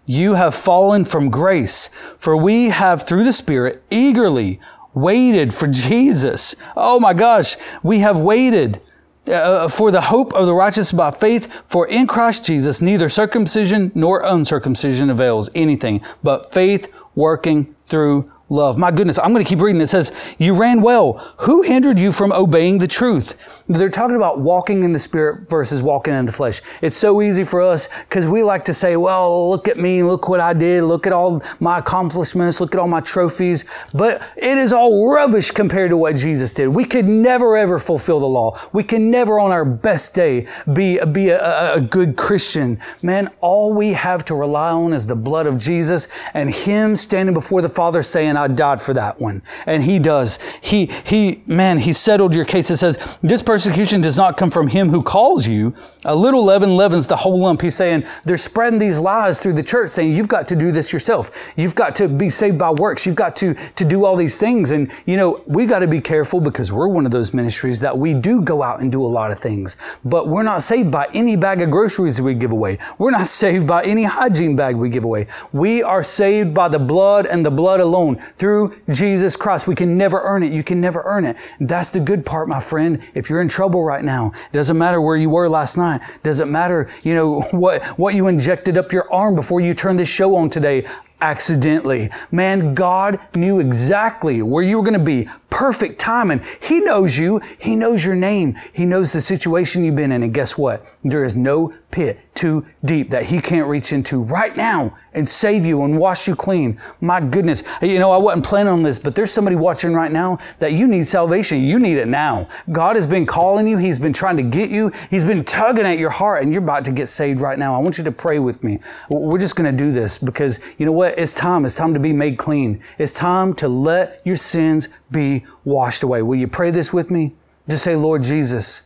you 0.08 0.34
have 0.34 0.54
fallen 0.54 1.04
from 1.04 1.30
grace, 1.30 1.90
for 2.18 2.34
we 2.34 2.70
have 2.70 3.06
through 3.06 3.24
the 3.24 3.32
Spirit 3.32 3.82
eagerly 3.90 4.58
waited 4.94 5.52
for 5.52 5.68
Jesus. 5.68 6.54
Oh 6.74 6.98
my 6.98 7.12
gosh, 7.12 7.56
we 7.82 7.98
have 8.00 8.18
waited. 8.18 8.80
Uh, 9.26 9.68
for 9.68 9.90
the 9.90 10.00
hope 10.00 10.32
of 10.32 10.46
the 10.46 10.54
righteous 10.54 10.90
by 10.90 11.10
faith, 11.10 11.62
for 11.68 11.86
in 11.86 12.06
Christ 12.06 12.46
Jesus 12.46 12.80
neither 12.80 13.10
circumcision 13.10 13.92
nor 13.94 14.22
uncircumcision 14.22 15.10
avails 15.10 15.50
anything, 15.54 16.00
but 16.22 16.50
faith 16.50 16.88
working 17.14 17.76
through 17.86 18.32
love. 18.48 18.78
My 18.78 18.90
goodness, 18.90 19.18
I'm 19.18 19.32
going 19.32 19.44
to 19.44 19.48
keep 19.48 19.60
reading. 19.60 19.80
It 19.80 19.88
says, 19.88 20.12
You 20.38 20.54
ran 20.54 20.80
well. 20.80 21.34
Who 21.38 21.62
hindered 21.62 21.98
you 21.98 22.12
from 22.12 22.32
obeying 22.32 22.78
the 22.78 22.88
truth? 22.88 23.36
They're 23.66 23.90
talking 23.90 24.16
about 24.16 24.40
walking 24.40 24.82
in 24.82 24.92
the 24.92 24.98
spirit 24.98 25.48
versus 25.48 25.82
walking 25.82 26.14
in 26.14 26.24
the 26.24 26.32
flesh. 26.32 26.62
It's 26.80 26.96
so 26.96 27.20
easy 27.20 27.44
for 27.44 27.60
us 27.60 27.88
because 28.08 28.26
we 28.26 28.42
like 28.42 28.64
to 28.66 28.74
say, 28.74 28.96
Well, 28.96 29.50
look 29.50 29.68
at 29.68 29.76
me. 29.76 30.02
Look 30.02 30.28
what 30.28 30.40
I 30.40 30.52
did. 30.52 30.84
Look 30.84 31.06
at 31.06 31.12
all 31.12 31.42
my 31.60 31.78
accomplishments. 31.78 32.60
Look 32.60 32.74
at 32.74 32.80
all 32.80 32.88
my 32.88 33.00
trophies. 33.00 33.64
But 33.92 34.22
it 34.36 34.56
is 34.56 34.72
all 34.72 35.12
rubbish 35.12 35.50
compared 35.50 35.90
to 35.90 35.96
what 35.96 36.16
Jesus 36.16 36.54
did. 36.54 36.68
We 36.68 36.84
could 36.84 37.06
never 37.06 37.56
ever 37.56 37.78
fulfill 37.78 38.20
the 38.20 38.26
law. 38.26 38.58
We 38.72 38.82
can 38.82 39.10
never 39.10 39.38
on 39.38 39.50
our 39.50 39.64
best 39.64 40.14
day 40.14 40.46
be, 40.72 40.98
be 41.12 41.28
a, 41.28 41.40
a, 41.40 41.74
a 41.74 41.80
good 41.80 42.16
Christian. 42.16 42.80
Man, 43.02 43.30
all 43.40 43.74
we 43.74 43.92
have 43.92 44.24
to 44.26 44.34
rely 44.34 44.70
on 44.70 44.92
is 44.92 45.06
the 45.06 45.16
blood 45.16 45.46
of 45.46 45.58
Jesus 45.58 46.08
and 46.32 46.52
Him 46.54 46.96
standing 46.96 47.34
before 47.34 47.60
the 47.60 47.68
Father 47.68 48.02
saying, 48.02 48.37
I 48.38 48.48
died 48.48 48.80
for 48.80 48.94
that 48.94 49.20
one. 49.20 49.42
And 49.66 49.82
he 49.82 49.98
does. 49.98 50.38
He, 50.60 50.86
he, 51.04 51.42
man, 51.46 51.78
he 51.78 51.92
settled 51.92 52.34
your 52.34 52.44
case. 52.44 52.70
It 52.70 52.76
says, 52.76 53.18
this 53.22 53.42
persecution 53.42 54.00
does 54.00 54.16
not 54.16 54.36
come 54.36 54.50
from 54.50 54.68
him 54.68 54.88
who 54.88 55.02
calls 55.02 55.46
you. 55.46 55.74
A 56.04 56.14
little 56.14 56.44
leaven 56.44 56.76
leavens 56.76 57.06
the 57.06 57.16
whole 57.16 57.40
lump. 57.40 57.60
He's 57.60 57.74
saying 57.74 58.04
they're 58.24 58.36
spreading 58.36 58.78
these 58.78 58.98
lies 58.98 59.40
through 59.40 59.54
the 59.54 59.62
church 59.62 59.90
saying 59.90 60.14
you've 60.14 60.28
got 60.28 60.48
to 60.48 60.56
do 60.56 60.72
this 60.72 60.92
yourself. 60.92 61.30
You've 61.56 61.74
got 61.74 61.94
to 61.96 62.08
be 62.08 62.30
saved 62.30 62.58
by 62.58 62.70
works. 62.70 63.04
You've 63.04 63.16
got 63.16 63.36
to, 63.36 63.54
to 63.54 63.84
do 63.84 64.04
all 64.04 64.16
these 64.16 64.38
things. 64.38 64.70
And, 64.70 64.90
you 65.06 65.16
know, 65.16 65.42
we 65.46 65.66
got 65.66 65.80
to 65.80 65.88
be 65.88 66.00
careful 66.00 66.40
because 66.40 66.72
we're 66.72 66.88
one 66.88 67.04
of 67.04 67.12
those 67.12 67.34
ministries 67.34 67.80
that 67.80 67.96
we 67.96 68.14
do 68.14 68.40
go 68.42 68.62
out 68.62 68.80
and 68.80 68.90
do 68.90 69.04
a 69.04 69.06
lot 69.06 69.30
of 69.30 69.38
things, 69.38 69.76
but 70.04 70.28
we're 70.28 70.42
not 70.42 70.62
saved 70.62 70.90
by 70.90 71.08
any 71.14 71.36
bag 71.36 71.60
of 71.60 71.70
groceries 71.70 72.20
we 72.20 72.34
give 72.34 72.52
away. 72.52 72.78
We're 72.98 73.10
not 73.10 73.26
saved 73.42 73.66
by 73.66 73.84
any 73.84 74.04
hygiene 74.04 74.56
bag 74.56 74.76
we 74.76 74.88
give 74.88 75.04
away. 75.04 75.26
We 75.52 75.82
are 75.82 76.02
saved 76.02 76.54
by 76.54 76.68
the 76.68 76.78
blood 76.78 77.26
and 77.26 77.44
the 77.44 77.50
blood 77.50 77.80
alone 77.80 78.22
through 78.36 78.74
Jesus 78.90 79.36
Christ. 79.36 79.66
We 79.66 79.74
can 79.74 79.96
never 79.96 80.20
earn 80.22 80.42
it. 80.42 80.52
You 80.52 80.62
can 80.62 80.80
never 80.80 81.02
earn 81.04 81.24
it. 81.24 81.36
That's 81.60 81.90
the 81.90 82.00
good 82.00 82.26
part, 82.26 82.48
my 82.48 82.60
friend. 82.60 83.00
If 83.14 83.30
you're 83.30 83.40
in 83.40 83.48
trouble 83.48 83.84
right 83.84 84.04
now, 84.04 84.32
doesn't 84.52 84.76
matter 84.76 85.00
where 85.00 85.16
you 85.16 85.30
were 85.30 85.48
last 85.48 85.76
night. 85.76 86.00
Doesn't 86.22 86.50
matter, 86.50 86.88
you 87.02 87.14
know, 87.14 87.40
what, 87.52 87.84
what 87.98 88.14
you 88.14 88.26
injected 88.28 88.76
up 88.76 88.92
your 88.92 89.12
arm 89.12 89.34
before 89.34 89.60
you 89.60 89.74
turned 89.74 89.98
this 89.98 90.08
show 90.08 90.36
on 90.36 90.50
today. 90.50 90.84
accidentally. 91.20 92.10
Man, 92.30 92.74
God 92.74 93.18
knew 93.34 93.58
exactly 93.58 94.40
where 94.40 94.62
you 94.62 94.76
were 94.76 94.84
going 94.84 94.98
to 94.98 95.04
be. 95.04 95.28
Perfect 95.50 95.98
timing. 95.98 96.42
He 96.60 96.80
knows 96.80 97.16
you. 97.16 97.40
He 97.58 97.74
knows 97.74 98.04
your 98.04 98.14
name. 98.14 98.58
He 98.72 98.84
knows 98.84 99.12
the 99.12 99.20
situation 99.20 99.82
you've 99.82 99.96
been 99.96 100.12
in. 100.12 100.22
And 100.22 100.34
guess 100.34 100.58
what? 100.58 100.94
There 101.04 101.24
is 101.24 101.34
no 101.34 101.72
pit 101.90 102.20
too 102.34 102.66
deep 102.84 103.10
that 103.10 103.24
he 103.24 103.40
can't 103.40 103.66
reach 103.66 103.92
into 103.92 104.20
right 104.20 104.54
now 104.56 104.94
and 105.14 105.26
save 105.26 105.64
you 105.64 105.82
and 105.84 105.98
wash 105.98 106.28
you 106.28 106.36
clean. 106.36 106.78
My 107.00 107.20
goodness. 107.20 107.62
You 107.80 107.98
know, 107.98 108.12
I 108.12 108.18
wasn't 108.18 108.44
planning 108.44 108.72
on 108.72 108.82
this, 108.82 108.98
but 108.98 109.14
there's 109.14 109.32
somebody 109.32 109.56
watching 109.56 109.94
right 109.94 110.12
now 110.12 110.38
that 110.58 110.74
you 110.74 110.86
need 110.86 111.08
salvation. 111.08 111.62
You 111.62 111.78
need 111.78 111.96
it 111.96 112.08
now. 112.08 112.48
God 112.70 112.96
has 112.96 113.06
been 113.06 113.24
calling 113.24 113.66
you. 113.66 113.78
He's 113.78 113.98
been 113.98 114.12
trying 114.12 114.36
to 114.36 114.42
get 114.42 114.68
you. 114.68 114.92
He's 115.08 115.24
been 115.24 115.44
tugging 115.44 115.86
at 115.86 115.98
your 115.98 116.10
heart 116.10 116.42
and 116.42 116.52
you're 116.52 116.62
about 116.62 116.84
to 116.84 116.92
get 116.92 117.08
saved 117.08 117.40
right 117.40 117.58
now. 117.58 117.74
I 117.74 117.78
want 117.78 117.96
you 117.96 118.04
to 118.04 118.12
pray 118.12 118.38
with 118.38 118.62
me. 118.62 118.80
We're 119.08 119.38
just 119.38 119.56
going 119.56 119.74
to 119.74 119.84
do 119.84 119.90
this 119.92 120.18
because 120.18 120.60
you 120.76 120.84
know 120.84 120.92
what? 120.92 121.18
It's 121.18 121.34
time. 121.34 121.64
It's 121.64 121.74
time 121.74 121.94
to 121.94 122.00
be 122.00 122.12
made 122.12 122.36
clean. 122.36 122.80
It's 122.98 123.14
time 123.14 123.54
to 123.54 123.68
let 123.68 124.20
your 124.24 124.36
sins 124.36 124.90
be 125.10 125.37
washed 125.64 126.02
away. 126.02 126.22
Will 126.22 126.36
you 126.36 126.48
pray 126.48 126.70
this 126.70 126.92
with 126.92 127.10
me? 127.10 127.34
Just 127.68 127.84
say, 127.84 127.96
Lord 127.96 128.22
Jesus, 128.22 128.82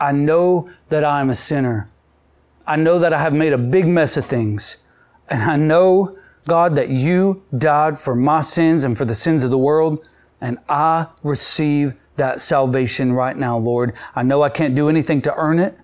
I 0.00 0.12
know 0.12 0.70
that 0.88 1.04
I 1.04 1.20
am 1.20 1.30
a 1.30 1.34
sinner. 1.34 1.88
I 2.66 2.76
know 2.76 2.98
that 2.98 3.12
I 3.12 3.20
have 3.20 3.32
made 3.32 3.52
a 3.52 3.58
big 3.58 3.86
mess 3.86 4.16
of 4.16 4.26
things. 4.26 4.78
And 5.28 5.42
I 5.42 5.56
know, 5.56 6.16
God, 6.46 6.74
that 6.76 6.88
you 6.88 7.42
died 7.56 7.98
for 7.98 8.14
my 8.14 8.40
sins 8.40 8.84
and 8.84 8.96
for 8.96 9.04
the 9.04 9.14
sins 9.14 9.44
of 9.44 9.50
the 9.50 9.58
world. 9.58 10.06
And 10.40 10.58
I 10.68 11.06
receive 11.22 11.94
that 12.16 12.40
salvation 12.40 13.12
right 13.12 13.36
now, 13.36 13.56
Lord. 13.56 13.94
I 14.14 14.22
know 14.22 14.42
I 14.42 14.48
can't 14.48 14.74
do 14.74 14.88
anything 14.88 15.22
to 15.22 15.34
earn 15.36 15.58
it, 15.58 15.78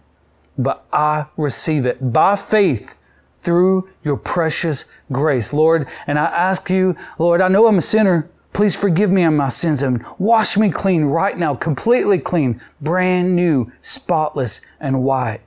but 0.59 0.87
I 0.93 1.27
receive 1.37 1.87
it 1.87 2.12
by 2.12 2.37
faith 2.37 2.95
through 3.35 3.89
your 4.05 4.17
precious 4.17 4.85
grace, 5.11 5.53
Lord. 5.53 5.89
And 6.07 6.19
I 6.19 6.27
ask 6.27 6.69
you, 6.69 6.95
Lord, 7.19 7.41
I 7.41 7.49
know 7.49 7.67
I'm 7.67 7.79
a 7.79 7.83
sinner. 7.83 8.29
Please 8.52 8.76
forgive 8.76 9.11
me 9.11 9.23
of 9.23 9.33
my 9.33 9.49
sins 9.49 9.83
and 9.83 10.04
wash 10.19 10.57
me 10.57 10.71
clean 10.71 11.04
right 11.04 11.38
now, 11.38 11.54
completely 11.54 12.19
clean, 12.19 12.61
brand 12.80 13.35
new, 13.37 13.71
spotless, 13.80 14.61
and 14.80 15.02
white. 15.02 15.40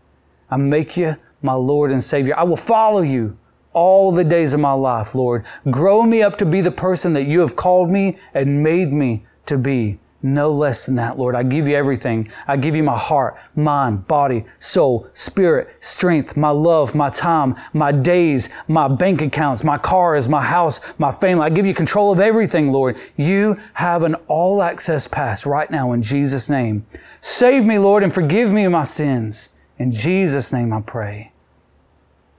I 0.50 0.58
make 0.58 0.96
you 0.98 1.18
my 1.42 1.54
Lord 1.54 1.92
and 1.92 2.04
Savior. 2.04 2.36
I 2.38 2.44
will 2.44 2.58
follow 2.58 3.02
you 3.02 3.38
all 3.74 4.12
the 4.12 4.24
days 4.24 4.54
of 4.54 4.60
my 4.60 4.74
life, 4.74 5.14
Lord. 5.14 5.46
Grow 5.70 6.04
me 6.04 6.22
up 6.22 6.38
to 6.38 6.46
be 6.46 6.62
the 6.62 6.72
person 6.72 7.14
that 7.14 7.26
you 7.26 7.42
have 7.42 7.56
called 7.56 7.90
me 7.90 8.18
and 8.34 8.64
made 8.64 8.94
me 8.94 9.26
to 9.48 9.58
be. 9.58 10.00
No 10.26 10.52
less 10.52 10.86
than 10.86 10.96
that, 10.96 11.20
Lord. 11.20 11.36
I 11.36 11.44
give 11.44 11.68
you 11.68 11.76
everything. 11.76 12.30
I 12.48 12.56
give 12.56 12.78
you 12.78 12.84
my 12.84 12.98
heart, 12.98 13.36
mind, 13.58 14.08
body, 14.08 14.46
soul, 14.58 15.06
spirit, 15.14 15.76
strength, 15.82 16.38
my 16.38 16.50
love, 16.50 16.96
my 16.96 17.10
time, 17.10 17.58
my 17.74 17.92
days, 17.92 18.48
my 18.70 18.88
bank 18.88 19.22
accounts, 19.22 19.66
my 19.66 19.78
cars, 19.78 20.30
my 20.30 20.42
house, 20.42 20.80
my 20.98 21.12
family. 21.12 21.44
I 21.44 21.50
give 21.50 21.66
you 21.66 21.74
control 21.74 22.14
of 22.14 22.22
everything, 22.22 22.72
Lord. 22.72 22.98
You 23.18 23.60
have 23.74 24.04
an 24.04 24.16
all 24.30 24.64
access 24.64 25.10
pass 25.10 25.46
right 25.46 25.70
now 25.70 25.92
in 25.92 26.02
Jesus' 26.02 26.50
name. 26.50 26.86
Save 27.20 27.66
me, 27.66 27.78
Lord, 27.78 28.02
and 28.02 28.14
forgive 28.14 28.54
me 28.54 28.66
my 28.70 28.86
sins. 28.86 29.50
In 29.78 29.92
Jesus' 29.92 30.54
name 30.54 30.72
I 30.72 30.80
pray. 30.80 31.34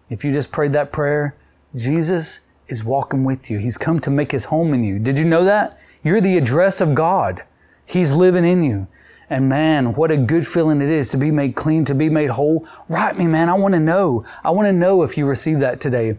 If 0.09 0.25
you 0.25 0.33
just 0.33 0.51
prayed 0.51 0.73
that 0.73 0.91
prayer, 0.91 1.37
Jesus 1.77 2.41
is 2.67 2.83
walking 2.83 3.25
with 3.25 3.51
you. 3.51 3.59
He's 3.59 3.77
come 3.77 4.01
to 4.01 4.11
make 4.11 4.33
his 4.33 4.47
home 4.47 4.73
in 4.73 4.85
you. 4.85 4.99
Did 4.99 5.19
you 5.19 5.27
know 5.27 5.45
that? 5.45 5.79
You're 6.03 6.23
the 6.23 6.39
address 6.39 6.81
of 6.81 6.95
God. 6.95 7.43
He's 7.87 8.13
living 8.13 8.45
in 8.45 8.63
you. 8.63 8.87
And 9.31 9.49
man, 9.49 9.95
what 9.95 10.11
a 10.11 10.17
good 10.17 10.47
feeling 10.47 10.81
it 10.83 10.91
is 10.91 11.09
to 11.11 11.17
be 11.17 11.31
made 11.31 11.57
clean, 11.57 11.85
to 11.87 11.95
be 11.95 12.11
made 12.11 12.31
whole. 12.31 12.67
Write 12.89 13.19
me, 13.19 13.27
man. 13.27 13.49
I 13.49 13.55
want 13.55 13.75
to 13.75 13.81
know. 13.81 14.25
I 14.45 14.51
want 14.51 14.67
to 14.67 14.73
know 14.73 15.03
if 15.03 15.17
you 15.17 15.27
received 15.27 15.61
that 15.61 15.81
today. 15.81 16.19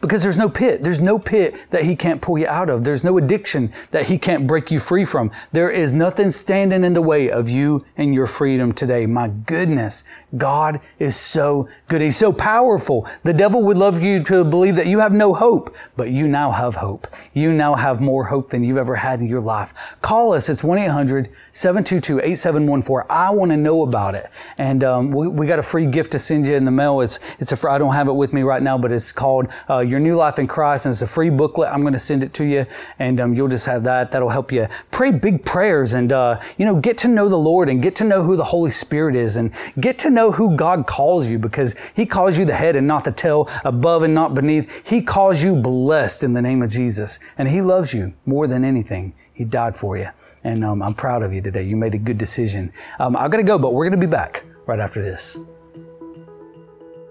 Because 0.00 0.22
there's 0.22 0.38
no 0.38 0.48
pit. 0.48 0.82
There's 0.82 1.00
no 1.00 1.18
pit 1.18 1.54
that 1.70 1.82
he 1.82 1.96
can't 1.96 2.20
pull 2.20 2.38
you 2.38 2.46
out 2.46 2.68
of. 2.68 2.84
There's 2.84 3.04
no 3.04 3.18
addiction 3.18 3.72
that 3.90 4.06
he 4.06 4.18
can't 4.18 4.46
break 4.46 4.70
you 4.70 4.78
free 4.78 5.04
from. 5.04 5.30
There 5.52 5.70
is 5.70 5.92
nothing 5.92 6.30
standing 6.30 6.84
in 6.84 6.92
the 6.92 7.02
way 7.02 7.30
of 7.30 7.48
you 7.48 7.84
and 7.96 8.14
your 8.14 8.26
freedom 8.26 8.72
today. 8.72 9.06
My 9.06 9.28
goodness, 9.28 10.04
God 10.36 10.80
is 10.98 11.16
so 11.16 11.68
good. 11.88 12.00
He's 12.00 12.16
so 12.16 12.32
powerful. 12.32 13.08
The 13.22 13.32
devil 13.32 13.62
would 13.64 13.76
love 13.76 14.02
you 14.02 14.22
to 14.24 14.44
believe 14.44 14.76
that 14.76 14.86
you 14.86 15.00
have 15.00 15.12
no 15.12 15.34
hope, 15.34 15.74
but 15.96 16.10
you 16.10 16.28
now 16.28 16.50
have 16.50 16.76
hope. 16.76 17.06
You 17.32 17.52
now 17.52 17.74
have 17.74 18.00
more 18.00 18.24
hope 18.24 18.50
than 18.50 18.64
you've 18.64 18.76
ever 18.76 18.96
had 18.96 19.20
in 19.20 19.28
your 19.28 19.40
life. 19.40 19.72
Call 20.02 20.34
us. 20.34 20.48
It's 20.48 20.62
1-800-722-8714. 20.62 23.06
I 23.10 23.30
want 23.30 23.50
to 23.50 23.56
know 23.56 23.82
about 23.82 24.14
it. 24.14 24.30
And 24.58 24.84
um, 24.84 25.10
we, 25.10 25.26
we, 25.28 25.46
got 25.46 25.58
a 25.58 25.62
free 25.62 25.86
gift 25.86 26.12
to 26.12 26.18
send 26.18 26.46
you 26.46 26.54
in 26.54 26.64
the 26.64 26.70
mail. 26.70 27.00
It's, 27.00 27.18
it's 27.38 27.52
a, 27.52 27.70
I 27.70 27.78
don't 27.78 27.94
have 27.94 28.08
it 28.08 28.14
with 28.14 28.32
me 28.32 28.42
right 28.42 28.62
now, 28.62 28.78
but 28.78 28.92
it's 28.92 29.12
called 29.12 29.48
uh, 29.68 29.73
uh, 29.74 29.80
Your 29.80 30.00
New 30.00 30.14
Life 30.14 30.38
in 30.38 30.46
Christ, 30.46 30.86
and 30.86 30.92
it's 30.92 31.02
a 31.02 31.06
free 31.06 31.30
booklet. 31.30 31.68
I'm 31.68 31.80
going 31.80 31.92
to 31.92 31.98
send 31.98 32.22
it 32.22 32.32
to 32.34 32.44
you, 32.44 32.66
and 32.98 33.20
um, 33.20 33.34
you'll 33.34 33.48
just 33.48 33.66
have 33.66 33.84
that. 33.84 34.12
That'll 34.12 34.28
help 34.28 34.52
you 34.52 34.68
pray 34.90 35.10
big 35.10 35.44
prayers 35.44 35.94
and, 35.94 36.12
uh, 36.12 36.40
you 36.56 36.64
know, 36.64 36.76
get 36.76 36.98
to 36.98 37.08
know 37.08 37.28
the 37.28 37.38
Lord 37.38 37.68
and 37.68 37.82
get 37.82 37.96
to 37.96 38.04
know 38.04 38.22
who 38.22 38.36
the 38.36 38.44
Holy 38.44 38.70
Spirit 38.70 39.16
is 39.16 39.36
and 39.36 39.52
get 39.80 39.98
to 40.00 40.10
know 40.10 40.32
who 40.32 40.56
God 40.56 40.86
calls 40.86 41.26
you 41.26 41.38
because 41.38 41.74
He 41.94 42.06
calls 42.06 42.38
you 42.38 42.44
the 42.44 42.54
head 42.54 42.76
and 42.76 42.86
not 42.86 43.04
the 43.04 43.12
tail, 43.12 43.48
above 43.64 44.02
and 44.02 44.14
not 44.14 44.34
beneath. 44.34 44.86
He 44.86 45.02
calls 45.02 45.42
you 45.42 45.56
blessed 45.56 46.22
in 46.22 46.32
the 46.32 46.42
name 46.42 46.62
of 46.62 46.70
Jesus, 46.70 47.18
and 47.36 47.48
He 47.48 47.60
loves 47.60 47.92
you 47.92 48.14
more 48.26 48.46
than 48.46 48.64
anything. 48.64 49.14
He 49.32 49.44
died 49.44 49.76
for 49.76 49.96
you, 49.96 50.08
and 50.44 50.64
um, 50.64 50.82
I'm 50.82 50.94
proud 50.94 51.22
of 51.22 51.32
you 51.32 51.40
today. 51.40 51.64
You 51.64 51.76
made 51.76 51.94
a 51.94 51.98
good 51.98 52.18
decision. 52.18 52.72
Um, 53.00 53.16
I've 53.16 53.30
got 53.30 53.38
to 53.38 53.42
go, 53.42 53.58
but 53.58 53.74
we're 53.74 53.88
going 53.88 54.00
to 54.00 54.06
be 54.06 54.10
back 54.10 54.44
right 54.66 54.78
after 54.78 55.02
this. 55.02 55.36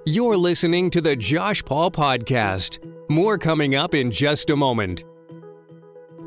You're 0.05 0.36
listening 0.36 0.89
to 0.89 1.00
the 1.00 1.15
Josh 1.15 1.63
Paul 1.63 1.89
Podcast. 1.89 2.79
More 3.10 3.38
coming 3.38 3.75
up 3.75 3.95
in 3.95 4.12
just 4.12 4.50
a 4.50 4.55
moment. 4.55 5.05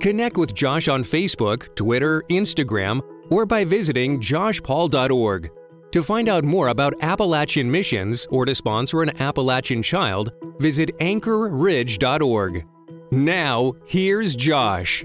Connect 0.01 0.39
with 0.39 0.55
Josh 0.55 0.89
on 0.89 1.03
Facebook, 1.03 1.75
Twitter, 1.75 2.23
Instagram, 2.31 3.03
or 3.31 3.45
by 3.45 3.67
visiting 3.67 4.19
joshpaul.org. 4.19 5.51
To 5.93 6.03
find 6.03 6.27
out 6.31 6.43
more 6.43 6.69
about 6.69 6.95
Appalachian 7.03 7.71
missions 7.71 8.27
or 8.31 8.47
to 8.47 8.55
sponsor 8.55 9.03
an 9.03 9.21
Appalachian 9.21 9.83
child, 9.83 10.33
visit 10.59 10.97
anchorridge.org. 10.99 12.65
Now, 13.11 13.75
here's 13.85 14.35
Josh. 14.37 15.05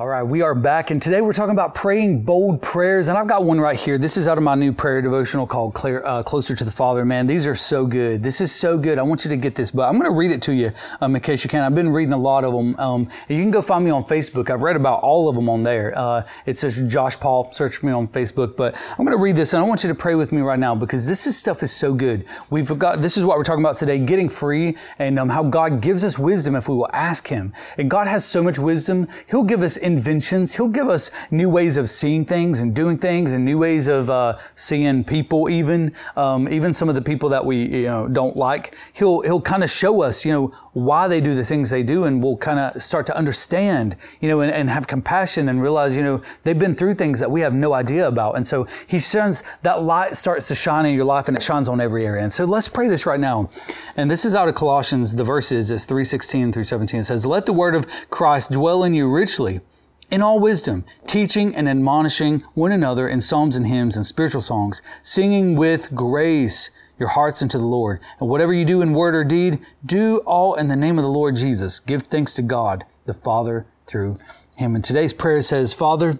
All 0.00 0.08
right, 0.08 0.22
we 0.22 0.40
are 0.40 0.54
back, 0.54 0.90
and 0.90 1.02
today 1.02 1.20
we're 1.20 1.34
talking 1.34 1.52
about 1.52 1.74
praying 1.74 2.22
bold 2.22 2.62
prayers. 2.62 3.08
And 3.08 3.18
I've 3.18 3.26
got 3.26 3.44
one 3.44 3.60
right 3.60 3.78
here. 3.78 3.98
This 3.98 4.16
is 4.16 4.26
out 4.28 4.38
of 4.38 4.42
my 4.42 4.54
new 4.54 4.72
prayer 4.72 5.02
devotional 5.02 5.46
called 5.46 5.76
uh, 5.84 6.22
Closer 6.22 6.56
to 6.56 6.64
the 6.64 6.70
Father. 6.70 7.04
Man, 7.04 7.26
these 7.26 7.46
are 7.46 7.54
so 7.54 7.84
good. 7.84 8.22
This 8.22 8.40
is 8.40 8.50
so 8.50 8.78
good. 8.78 8.98
I 8.98 9.02
want 9.02 9.26
you 9.26 9.28
to 9.28 9.36
get 9.36 9.54
this, 9.54 9.70
but 9.70 9.86
I'm 9.86 9.98
going 9.98 10.10
to 10.10 10.16
read 10.16 10.30
it 10.30 10.40
to 10.44 10.54
you 10.54 10.72
um, 11.02 11.16
in 11.16 11.20
case 11.20 11.44
you 11.44 11.50
can. 11.50 11.62
I've 11.62 11.74
been 11.74 11.90
reading 11.90 12.14
a 12.14 12.18
lot 12.18 12.44
of 12.44 12.54
them. 12.54 12.74
Um, 12.80 13.08
you 13.28 13.42
can 13.42 13.50
go 13.50 13.60
find 13.60 13.84
me 13.84 13.90
on 13.90 14.04
Facebook. 14.04 14.48
I've 14.48 14.62
read 14.62 14.74
about 14.74 15.02
all 15.02 15.28
of 15.28 15.34
them 15.34 15.50
on 15.50 15.64
there. 15.64 15.92
Uh, 15.94 16.26
it 16.46 16.56
says 16.56 16.82
Josh 16.90 17.20
Paul. 17.20 17.52
Search 17.52 17.82
me 17.82 17.92
on 17.92 18.08
Facebook. 18.08 18.56
But 18.56 18.76
I'm 18.92 19.04
going 19.04 19.14
to 19.14 19.22
read 19.22 19.36
this, 19.36 19.52
and 19.52 19.62
I 19.62 19.68
want 19.68 19.84
you 19.84 19.88
to 19.88 19.94
pray 19.94 20.14
with 20.14 20.32
me 20.32 20.40
right 20.40 20.58
now 20.58 20.74
because 20.74 21.06
this 21.06 21.26
is, 21.26 21.36
stuff 21.36 21.62
is 21.62 21.72
so 21.72 21.92
good. 21.92 22.24
We've 22.48 22.78
got 22.78 23.02
this 23.02 23.18
is 23.18 23.26
what 23.26 23.36
we're 23.36 23.44
talking 23.44 23.62
about 23.62 23.76
today: 23.76 23.98
getting 23.98 24.30
free, 24.30 24.78
and 24.98 25.18
um, 25.18 25.28
how 25.28 25.42
God 25.42 25.82
gives 25.82 26.04
us 26.04 26.18
wisdom 26.18 26.56
if 26.56 26.70
we 26.70 26.74
will 26.74 26.88
ask 26.94 27.28
Him. 27.28 27.52
And 27.76 27.90
God 27.90 28.06
has 28.06 28.24
so 28.24 28.42
much 28.42 28.58
wisdom; 28.58 29.06
He'll 29.28 29.42
give 29.42 29.60
us 29.60 29.76
inventions. 29.92 30.54
He'll 30.56 30.68
give 30.68 30.88
us 30.88 31.10
new 31.30 31.48
ways 31.48 31.76
of 31.76 31.90
seeing 31.90 32.24
things 32.24 32.60
and 32.60 32.74
doing 32.74 32.98
things 32.98 33.32
and 33.32 33.44
new 33.44 33.58
ways 33.58 33.88
of 33.88 34.10
uh, 34.10 34.38
seeing 34.54 35.04
people 35.04 35.48
even, 35.48 35.92
um, 36.16 36.48
even 36.48 36.72
some 36.72 36.88
of 36.88 36.94
the 36.94 37.02
people 37.02 37.28
that 37.30 37.44
we, 37.44 37.62
you 37.62 37.86
know, 37.86 38.08
don't 38.08 38.36
like. 38.36 38.76
He'll, 38.92 39.20
he'll 39.22 39.40
kind 39.40 39.62
of 39.62 39.70
show 39.70 40.02
us, 40.02 40.24
you 40.24 40.32
know, 40.32 40.52
why 40.72 41.08
they 41.08 41.20
do 41.20 41.34
the 41.34 41.44
things 41.44 41.70
they 41.70 41.82
do 41.82 42.04
and 42.04 42.22
we'll 42.22 42.36
kind 42.36 42.58
of 42.58 42.82
start 42.82 43.06
to 43.06 43.16
understand, 43.16 43.96
you 44.20 44.28
know, 44.28 44.40
and, 44.40 44.52
and 44.52 44.70
have 44.70 44.86
compassion 44.86 45.48
and 45.48 45.60
realize, 45.62 45.96
you 45.96 46.02
know, 46.02 46.20
they've 46.44 46.58
been 46.58 46.74
through 46.74 46.94
things 46.94 47.18
that 47.18 47.30
we 47.30 47.40
have 47.40 47.54
no 47.54 47.72
idea 47.72 48.06
about. 48.06 48.36
And 48.36 48.46
so 48.46 48.66
he 48.86 49.00
shines, 49.00 49.42
that 49.62 49.82
light 49.82 50.16
starts 50.16 50.48
to 50.48 50.54
shine 50.54 50.86
in 50.86 50.94
your 50.94 51.04
life 51.04 51.28
and 51.28 51.36
it 51.36 51.42
shines 51.42 51.68
on 51.68 51.80
every 51.80 52.06
area. 52.06 52.22
And 52.22 52.32
so 52.32 52.44
let's 52.44 52.68
pray 52.68 52.88
this 52.88 53.06
right 53.06 53.20
now. 53.20 53.50
And 53.96 54.10
this 54.10 54.24
is 54.24 54.34
out 54.34 54.48
of 54.48 54.54
Colossians, 54.54 55.14
the 55.14 55.24
verses 55.24 55.70
is 55.70 55.84
316 55.84 56.52
through 56.52 56.64
17. 56.64 57.00
It 57.00 57.04
says, 57.04 57.26
let 57.26 57.46
the 57.46 57.52
word 57.52 57.74
of 57.74 57.86
Christ 58.10 58.52
dwell 58.52 58.84
in 58.84 58.94
you 58.94 59.10
richly 59.10 59.60
in 60.10 60.22
all 60.22 60.40
wisdom, 60.40 60.84
teaching 61.06 61.54
and 61.54 61.68
admonishing 61.68 62.42
one 62.54 62.72
another 62.72 63.08
in 63.08 63.20
psalms 63.20 63.56
and 63.56 63.66
hymns 63.66 63.96
and 63.96 64.06
spiritual 64.06 64.40
songs, 64.40 64.82
singing 65.02 65.56
with 65.56 65.94
grace 65.94 66.70
your 66.98 67.08
hearts 67.08 67.42
unto 67.42 67.58
the 67.58 67.64
Lord. 67.64 68.00
And 68.20 68.28
whatever 68.28 68.52
you 68.52 68.64
do 68.64 68.82
in 68.82 68.92
word 68.92 69.16
or 69.16 69.24
deed, 69.24 69.60
do 69.84 70.18
all 70.18 70.54
in 70.54 70.68
the 70.68 70.76
name 70.76 70.98
of 70.98 71.04
the 71.04 71.10
Lord 71.10 71.36
Jesus. 71.36 71.80
Give 71.80 72.02
thanks 72.02 72.34
to 72.34 72.42
God, 72.42 72.84
the 73.06 73.14
Father, 73.14 73.66
through 73.86 74.18
him. 74.56 74.74
And 74.74 74.84
today's 74.84 75.14
prayer 75.14 75.40
says, 75.40 75.72
Father, 75.72 76.18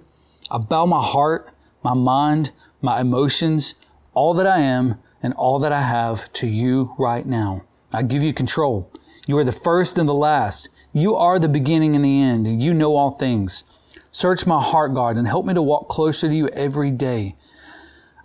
I 0.50 0.58
bow 0.58 0.86
my 0.86 1.02
heart, 1.02 1.50
my 1.84 1.94
mind, 1.94 2.52
my 2.80 3.00
emotions, 3.00 3.74
all 4.14 4.34
that 4.34 4.46
I 4.46 4.60
am, 4.60 4.98
and 5.22 5.34
all 5.34 5.58
that 5.58 5.72
I 5.72 5.82
have 5.82 6.32
to 6.34 6.46
you 6.46 6.94
right 6.98 7.26
now. 7.26 7.64
I 7.92 8.02
give 8.02 8.22
you 8.22 8.32
control. 8.32 8.90
You 9.26 9.36
are 9.38 9.44
the 9.44 9.52
first 9.52 9.98
and 9.98 10.08
the 10.08 10.14
last. 10.14 10.68
You 10.92 11.14
are 11.14 11.38
the 11.38 11.48
beginning 11.48 11.94
and 11.94 12.04
the 12.04 12.22
end, 12.22 12.46
and 12.46 12.62
you 12.62 12.72
know 12.72 12.96
all 12.96 13.10
things. 13.10 13.64
Search 14.12 14.46
my 14.46 14.60
heart, 14.60 14.92
God, 14.94 15.16
and 15.16 15.26
help 15.26 15.46
me 15.46 15.54
to 15.54 15.62
walk 15.62 15.88
closer 15.88 16.28
to 16.28 16.34
you 16.34 16.48
every 16.48 16.90
day. 16.90 17.36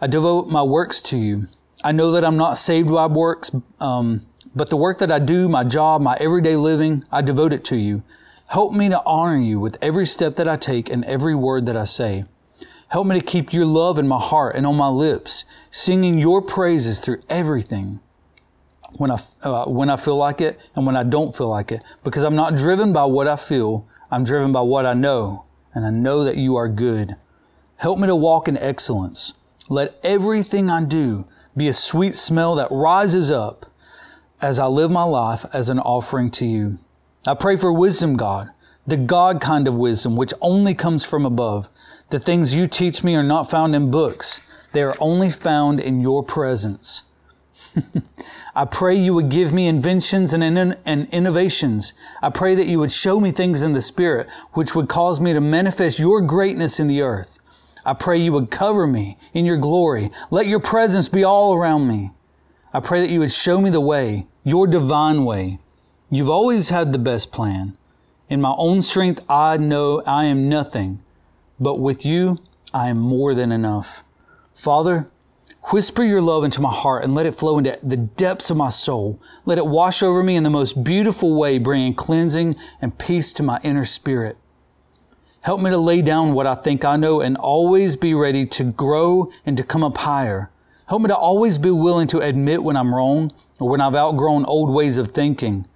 I 0.01 0.08
devote 0.08 0.48
my 0.48 0.63
works 0.63 1.01
to 1.04 1.18
you. 1.18 1.46
I 1.84 1.92
know 1.92 2.12
that 2.12 2.25
I'm 2.25 2.38
not 2.38 2.58
saved 2.58 2.89
by 2.89 3.06
works, 3.06 3.51
um, 3.80 4.25
But 4.56 4.70
the 4.70 4.77
work 4.77 5.00
that 5.00 5.12
I 5.12 5.20
do, 5.20 5.50
my 5.50 5.65
job, 5.65 6.01
my 6.01 6.15
everyday 6.20 6.56
living, 6.56 7.04
I 7.12 7.22
devote 7.22 7.51
it 7.51 7.65
to 7.65 7.75
you. 7.75 8.04
Help 8.48 8.74
me 8.74 8.88
to 8.89 9.04
honor 9.06 9.38
you 9.38 9.60
with 9.60 9.77
every 9.82 10.06
step 10.06 10.38
that 10.38 10.48
I 10.48 10.56
take 10.56 10.89
and 10.89 11.04
every 11.06 11.36
word 11.36 11.65
that 11.65 11.75
I 11.75 11.84
say. 11.84 12.24
Help 12.88 13.06
me 13.08 13.20
to 13.20 13.25
keep 13.25 13.51
your 13.51 13.65
love 13.65 14.00
in 14.00 14.08
my 14.08 14.20
heart 14.20 14.56
and 14.56 14.65
on 14.65 14.75
my 14.77 14.88
lips, 14.88 15.44
singing 15.72 16.18
your 16.18 16.42
praises 16.42 17.01
through 17.01 17.22
everything 17.30 18.00
when 18.94 19.12
I, 19.12 19.18
uh, 19.42 19.65
when 19.65 19.89
I 19.89 19.98
feel 19.98 20.15
like 20.15 20.39
it 20.39 20.58
and 20.75 20.86
when 20.86 20.96
I 20.96 21.04
don't 21.04 21.36
feel 21.36 21.50
like 21.50 21.72
it. 21.72 21.84
Because 22.04 22.24
I'm 22.24 22.36
not 22.36 22.56
driven 22.56 22.94
by 22.94 23.04
what 23.04 23.27
I 23.27 23.36
feel, 23.36 23.86
I'm 24.10 24.24
driven 24.24 24.54
by 24.54 24.62
what 24.62 24.86
I 24.86 24.94
know, 24.94 25.44
and 25.75 25.86
I 25.86 25.91
know 25.91 26.24
that 26.24 26.38
you 26.38 26.55
are 26.55 26.70
good. 26.70 27.15
Help 27.75 28.00
me 28.00 28.08
to 28.08 28.15
walk 28.15 28.48
in 28.48 28.58
excellence. 28.58 29.34
Let 29.70 30.00
everything 30.03 30.70
I 30.70 30.84
do 30.84 31.27
be 31.55 31.67
a 31.67 31.74
sweet 31.74 32.15
smell 32.15 32.55
that 32.55 32.72
rises 32.72 33.29
up 33.29 33.65
as 34.41 34.58
I 34.58 34.67
live 34.67 34.89
my 34.89 35.03
life 35.03 35.46
as 35.53 35.70
an 35.70 35.79
offering 35.79 36.32
to 36.32 36.46
you. 36.46 36.79
I 37.27 37.34
pray 37.34 37.58
for 37.58 37.74
wisdom, 37.74 38.15
God, 38.15 38.50
the 38.88 38.98
God 38.98 39.41
kind 39.41 39.67
of 39.67 39.75
wisdom, 39.75 40.15
which 40.15 40.34
only 40.41 40.74
comes 40.74 41.03
from 41.03 41.25
above. 41.25 41.70
The 42.10 42.20
things 42.20 42.53
you 42.53 42.67
teach 42.67 43.03
me 43.03 43.15
are 43.15 43.24
not 43.24 43.50
found 43.50 43.75
in 43.75 43.91
books. 43.91 44.41
They 44.72 44.84
are 44.84 44.96
only 45.00 45.29
found 45.29 45.79
in 45.79 46.01
your 46.01 46.24
presence. 46.24 47.03
I 48.55 48.65
pray 48.65 48.96
you 48.96 49.13
would 49.13 49.29
give 49.29 49.53
me 49.53 49.67
inventions 49.67 50.34
and, 50.34 50.44
and 50.86 51.10
innovations. 51.12 51.94
I 52.22 52.29
pray 52.29 52.55
that 52.55 52.67
you 52.67 52.79
would 52.79 52.91
show 52.91 53.20
me 53.20 53.32
things 53.32 53.63
in 53.63 53.74
the 53.74 53.82
Spirit 53.82 54.27
which 54.53 54.75
would 54.75 54.88
cause 54.88 55.20
me 55.20 55.34
to 55.34 55.41
manifest 55.41 56.00
your 56.00 56.22
greatness 56.22 56.79
in 56.79 56.88
the 56.88 57.01
earth. 57.01 57.39
I 57.86 57.94
pray 57.94 58.17
you 58.17 58.34
would 58.34 58.50
cover 58.50 58.88
me 58.88 59.17
in 59.34 59.46
your 59.46 59.58
glory. 59.58 60.10
Let 60.32 60.48
your 60.48 60.60
presence 60.60 61.08
be 61.08 61.24
all 61.24 61.53
around 61.53 61.88
me. 61.88 62.12
I 62.74 62.79
pray 62.79 63.00
that 63.01 63.10
you 63.10 63.20
would 63.20 63.32
show 63.32 63.62
me 63.62 63.70
the 63.70 63.82
way, 63.82 64.25
your 64.44 64.67
divine 64.67 65.24
way. 65.24 65.60
You've 66.10 66.29
always 66.29 66.70
had 66.70 66.91
the 66.91 67.00
best 67.00 67.32
plan. 67.32 67.77
In 68.27 68.41
my 68.41 68.53
own 68.58 68.82
strength, 68.82 69.24
I 69.29 69.58
know 69.58 70.01
I 70.01 70.25
am 70.25 70.50
nothing, 70.50 71.03
but 71.60 71.79
with 71.79 72.05
you, 72.05 72.39
I 72.74 72.89
am 72.89 72.98
more 72.98 73.36
than 73.36 73.51
enough. 73.51 74.03
Father, 74.53 75.08
whisper 75.69 76.03
your 76.03 76.22
love 76.22 76.43
into 76.43 76.62
my 76.62 76.72
heart 76.72 77.03
and 77.03 77.15
let 77.15 77.25
it 77.25 77.36
flow 77.36 77.57
into 77.57 77.77
the 77.81 77.98
depths 77.98 78.50
of 78.50 78.57
my 78.57 78.69
soul. 78.69 79.19
Let 79.45 79.57
it 79.57 79.65
wash 79.65 80.03
over 80.03 80.22
me 80.22 80.36
in 80.36 80.43
the 80.43 80.50
most 80.50 80.84
beautiful 80.84 81.36
way, 81.36 81.57
bringing 81.57 81.95
cleansing 81.95 82.55
and 82.81 82.98
peace 82.98 83.34
to 83.34 83.43
my 83.43 83.60
inner 83.63 83.86
spirit. 83.86 84.38
Help 85.41 85.62
me 85.62 85.69
to 85.69 85.77
lay 85.77 86.01
down 86.01 86.34
what 86.34 86.48
I 86.48 86.55
think 86.55 86.84
I 86.86 86.95
know 86.95 87.22
and 87.22 87.38
always 87.38 87.95
be 87.95 88.13
ready 88.13 88.45
to 88.48 88.63
grow 88.63 89.31
and 89.45 89.55
to 89.57 89.63
come 89.63 89.84
up 89.84 89.98
higher. 89.98 90.51
Help 90.88 91.01
me 91.01 91.07
to 91.07 91.15
always 91.15 91.57
be 91.57 91.72
willing 91.72 92.07
to 92.07 92.19
admit 92.19 92.63
when 92.63 92.77
I'm 92.77 92.93
wrong 92.93 93.31
or 93.60 93.69
when 93.69 93.81
I've 93.81 93.95
outgrown 93.95 94.45
old 94.45 94.72
ways 94.72 94.98
of 94.98 95.12
thinking. 95.12 95.67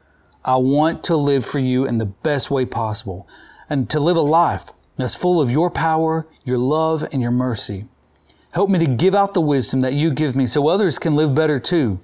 I 0.46 0.58
want 0.58 1.04
to 1.06 1.16
live 1.16 1.46
for 1.46 1.60
you 1.60 1.86
in 1.86 1.98
the 1.98 2.06
best 2.06 2.52
way 2.52 2.66
possible 2.66 3.28
and 3.70 3.90
to 3.90 4.00
live 4.00 4.18
a 4.18 4.22
life 4.22 4.72
that's 4.98 5.16
full 5.16 5.42
of 5.42 5.50
your 5.50 5.70
power, 5.72 6.28
your 6.44 6.58
love, 6.58 7.08
and 7.12 7.22
your 7.22 7.32
mercy. 7.32 7.86
Help 8.52 8.70
me 8.70 8.80
to 8.80 8.88
give 8.88 9.14
out 9.14 9.34
the 9.34 9.42
wisdom 9.42 9.82
that 9.82 9.94
you 9.94 10.12
give 10.12 10.36
me 10.36 10.48
so 10.48 10.68
others 10.68 10.98
can 10.98 11.16
live 11.16 11.36
better 11.36 11.60
too. 11.60 12.00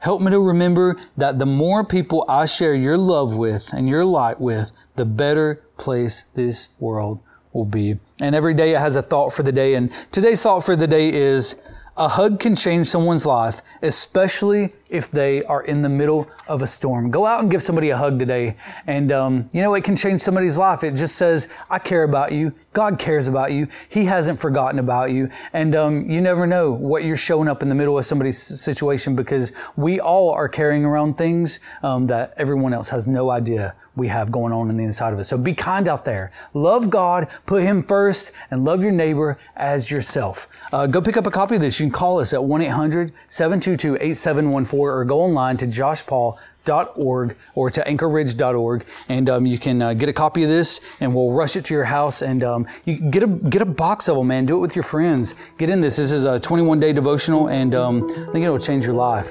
Help 0.00 0.20
me 0.20 0.30
to 0.30 0.40
remember 0.40 0.96
that 1.16 1.38
the 1.38 1.46
more 1.46 1.84
people 1.84 2.24
I 2.28 2.46
share 2.46 2.74
your 2.74 2.98
love 2.98 3.36
with 3.36 3.72
and 3.72 3.88
your 3.88 4.04
light 4.04 4.40
with, 4.40 4.70
the 4.96 5.04
better 5.04 5.62
place 5.78 6.24
this 6.34 6.68
world 6.78 7.20
will 7.52 7.64
be. 7.64 7.98
And 8.20 8.34
every 8.34 8.54
day 8.54 8.74
it 8.74 8.80
has 8.80 8.96
a 8.96 9.02
thought 9.02 9.32
for 9.32 9.42
the 9.42 9.52
day. 9.52 9.76
And 9.76 9.90
today's 10.12 10.42
thought 10.42 10.64
for 10.64 10.76
the 10.76 10.86
day 10.86 11.12
is 11.12 11.56
a 11.96 12.08
hug 12.08 12.40
can 12.40 12.56
change 12.56 12.88
someone's 12.88 13.24
life, 13.24 13.62
especially 13.80 14.74
if 14.94 15.10
they 15.10 15.42
are 15.44 15.62
in 15.64 15.82
the 15.82 15.88
middle 15.88 16.30
of 16.46 16.62
a 16.62 16.66
storm. 16.66 17.10
Go 17.10 17.26
out 17.26 17.42
and 17.42 17.50
give 17.50 17.62
somebody 17.62 17.90
a 17.90 17.96
hug 17.96 18.16
today. 18.18 18.56
And, 18.86 19.10
um, 19.10 19.48
you 19.52 19.60
know, 19.60 19.74
it 19.74 19.82
can 19.82 19.96
change 19.96 20.20
somebody's 20.20 20.56
life. 20.56 20.84
It 20.84 20.94
just 20.94 21.16
says, 21.16 21.48
I 21.68 21.80
care 21.80 22.04
about 22.04 22.30
you. 22.30 22.52
God 22.72 22.98
cares 22.98 23.26
about 23.26 23.50
you. 23.50 23.66
He 23.88 24.04
hasn't 24.04 24.38
forgotten 24.38 24.78
about 24.78 25.10
you. 25.10 25.30
And 25.52 25.74
um, 25.74 26.08
you 26.08 26.20
never 26.20 26.46
know 26.46 26.70
what 26.70 27.02
you're 27.02 27.16
showing 27.16 27.48
up 27.48 27.60
in 27.62 27.68
the 27.68 27.74
middle 27.74 27.98
of 27.98 28.06
somebody's 28.06 28.38
situation 28.38 29.16
because 29.16 29.52
we 29.76 29.98
all 29.98 30.30
are 30.30 30.48
carrying 30.48 30.84
around 30.84 31.18
things 31.18 31.58
um, 31.82 32.06
that 32.06 32.34
everyone 32.36 32.72
else 32.72 32.88
has 32.90 33.08
no 33.08 33.30
idea 33.30 33.74
we 33.96 34.08
have 34.08 34.32
going 34.32 34.52
on 34.52 34.70
in 34.70 34.76
the 34.76 34.84
inside 34.84 35.12
of 35.12 35.18
us. 35.18 35.28
So 35.28 35.38
be 35.38 35.54
kind 35.54 35.88
out 35.88 36.04
there. 36.04 36.32
Love 36.52 36.90
God, 36.90 37.28
put 37.46 37.62
Him 37.62 37.82
first, 37.82 38.32
and 38.50 38.64
love 38.64 38.82
your 38.82 38.92
neighbor 38.92 39.38
as 39.56 39.90
yourself. 39.90 40.48
Uh, 40.72 40.86
go 40.86 41.00
pick 41.00 41.16
up 41.16 41.26
a 41.26 41.30
copy 41.30 41.54
of 41.54 41.60
this. 41.60 41.78
You 41.78 41.86
can 41.86 41.92
call 41.92 42.20
us 42.20 42.32
at 42.32 42.42
1 42.42 42.62
800 42.62 43.12
722 43.28 43.96
8714 44.00 44.83
or 44.92 45.04
go 45.04 45.20
online 45.20 45.56
to 45.56 45.66
joshpaul.org 45.66 47.36
or 47.54 47.70
to 47.70 47.80
anchorridge.org 47.82 48.84
and 49.08 49.30
um, 49.30 49.46
you 49.46 49.58
can 49.58 49.82
uh, 49.82 49.92
get 49.94 50.08
a 50.08 50.12
copy 50.12 50.42
of 50.42 50.48
this 50.48 50.80
and 51.00 51.14
we'll 51.14 51.32
rush 51.32 51.56
it 51.56 51.64
to 51.64 51.74
your 51.74 51.84
house 51.84 52.22
and 52.22 52.42
um, 52.42 52.66
you 52.84 52.98
get 53.10 53.22
a 53.22 53.26
get 53.26 53.62
a 53.62 53.66
box 53.66 54.08
of 54.08 54.16
them 54.16 54.26
man 54.26 54.46
do 54.46 54.56
it 54.56 54.60
with 54.60 54.76
your 54.76 54.82
friends 54.82 55.34
get 55.58 55.70
in 55.70 55.80
this 55.80 55.96
this 55.96 56.12
is 56.12 56.24
a 56.24 56.38
21 56.40 56.80
day 56.80 56.92
devotional 56.92 57.48
and 57.48 57.74
um, 57.74 58.04
i 58.10 58.32
think 58.32 58.44
it'll 58.44 58.58
change 58.58 58.84
your 58.84 58.94
life 58.94 59.30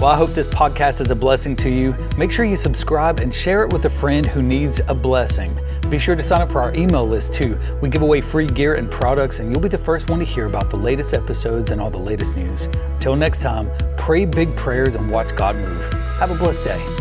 Well, 0.00 0.12
I 0.12 0.16
hope 0.16 0.30
this 0.30 0.46
podcast 0.46 1.00
is 1.00 1.10
a 1.10 1.16
blessing 1.16 1.56
to 1.56 1.68
you. 1.68 1.92
Make 2.16 2.30
sure 2.30 2.44
you 2.44 2.54
subscribe 2.54 3.18
and 3.18 3.34
share 3.34 3.64
it 3.64 3.72
with 3.72 3.84
a 3.86 3.90
friend 3.90 4.24
who 4.24 4.42
needs 4.42 4.80
a 4.86 4.94
blessing. 4.94 5.58
Be 5.90 5.98
sure 5.98 6.14
to 6.14 6.22
sign 6.22 6.42
up 6.42 6.52
for 6.52 6.60
our 6.60 6.74
email 6.74 7.06
list 7.06 7.32
too. 7.32 7.58
We 7.80 7.88
give 7.88 8.02
away 8.02 8.20
free 8.20 8.46
gear 8.46 8.74
and 8.74 8.90
products, 8.90 9.38
and 9.38 9.50
you'll 9.50 9.62
be 9.62 9.68
the 9.68 9.78
first 9.78 10.10
one 10.10 10.18
to 10.18 10.24
hear 10.24 10.44
about 10.44 10.68
the 10.68 10.76
latest 10.76 11.14
episodes 11.14 11.70
and 11.70 11.80
all 11.80 11.90
the 11.90 11.96
latest 11.96 12.36
news. 12.36 12.68
Till 13.00 13.16
next 13.16 13.40
time, 13.40 13.70
pray 13.96 14.26
big 14.26 14.54
prayers 14.54 14.96
and 14.96 15.10
watch 15.10 15.34
God 15.34 15.56
move. 15.56 15.90
Have 16.18 16.30
a 16.30 16.34
blessed 16.34 16.64
day. 16.64 16.97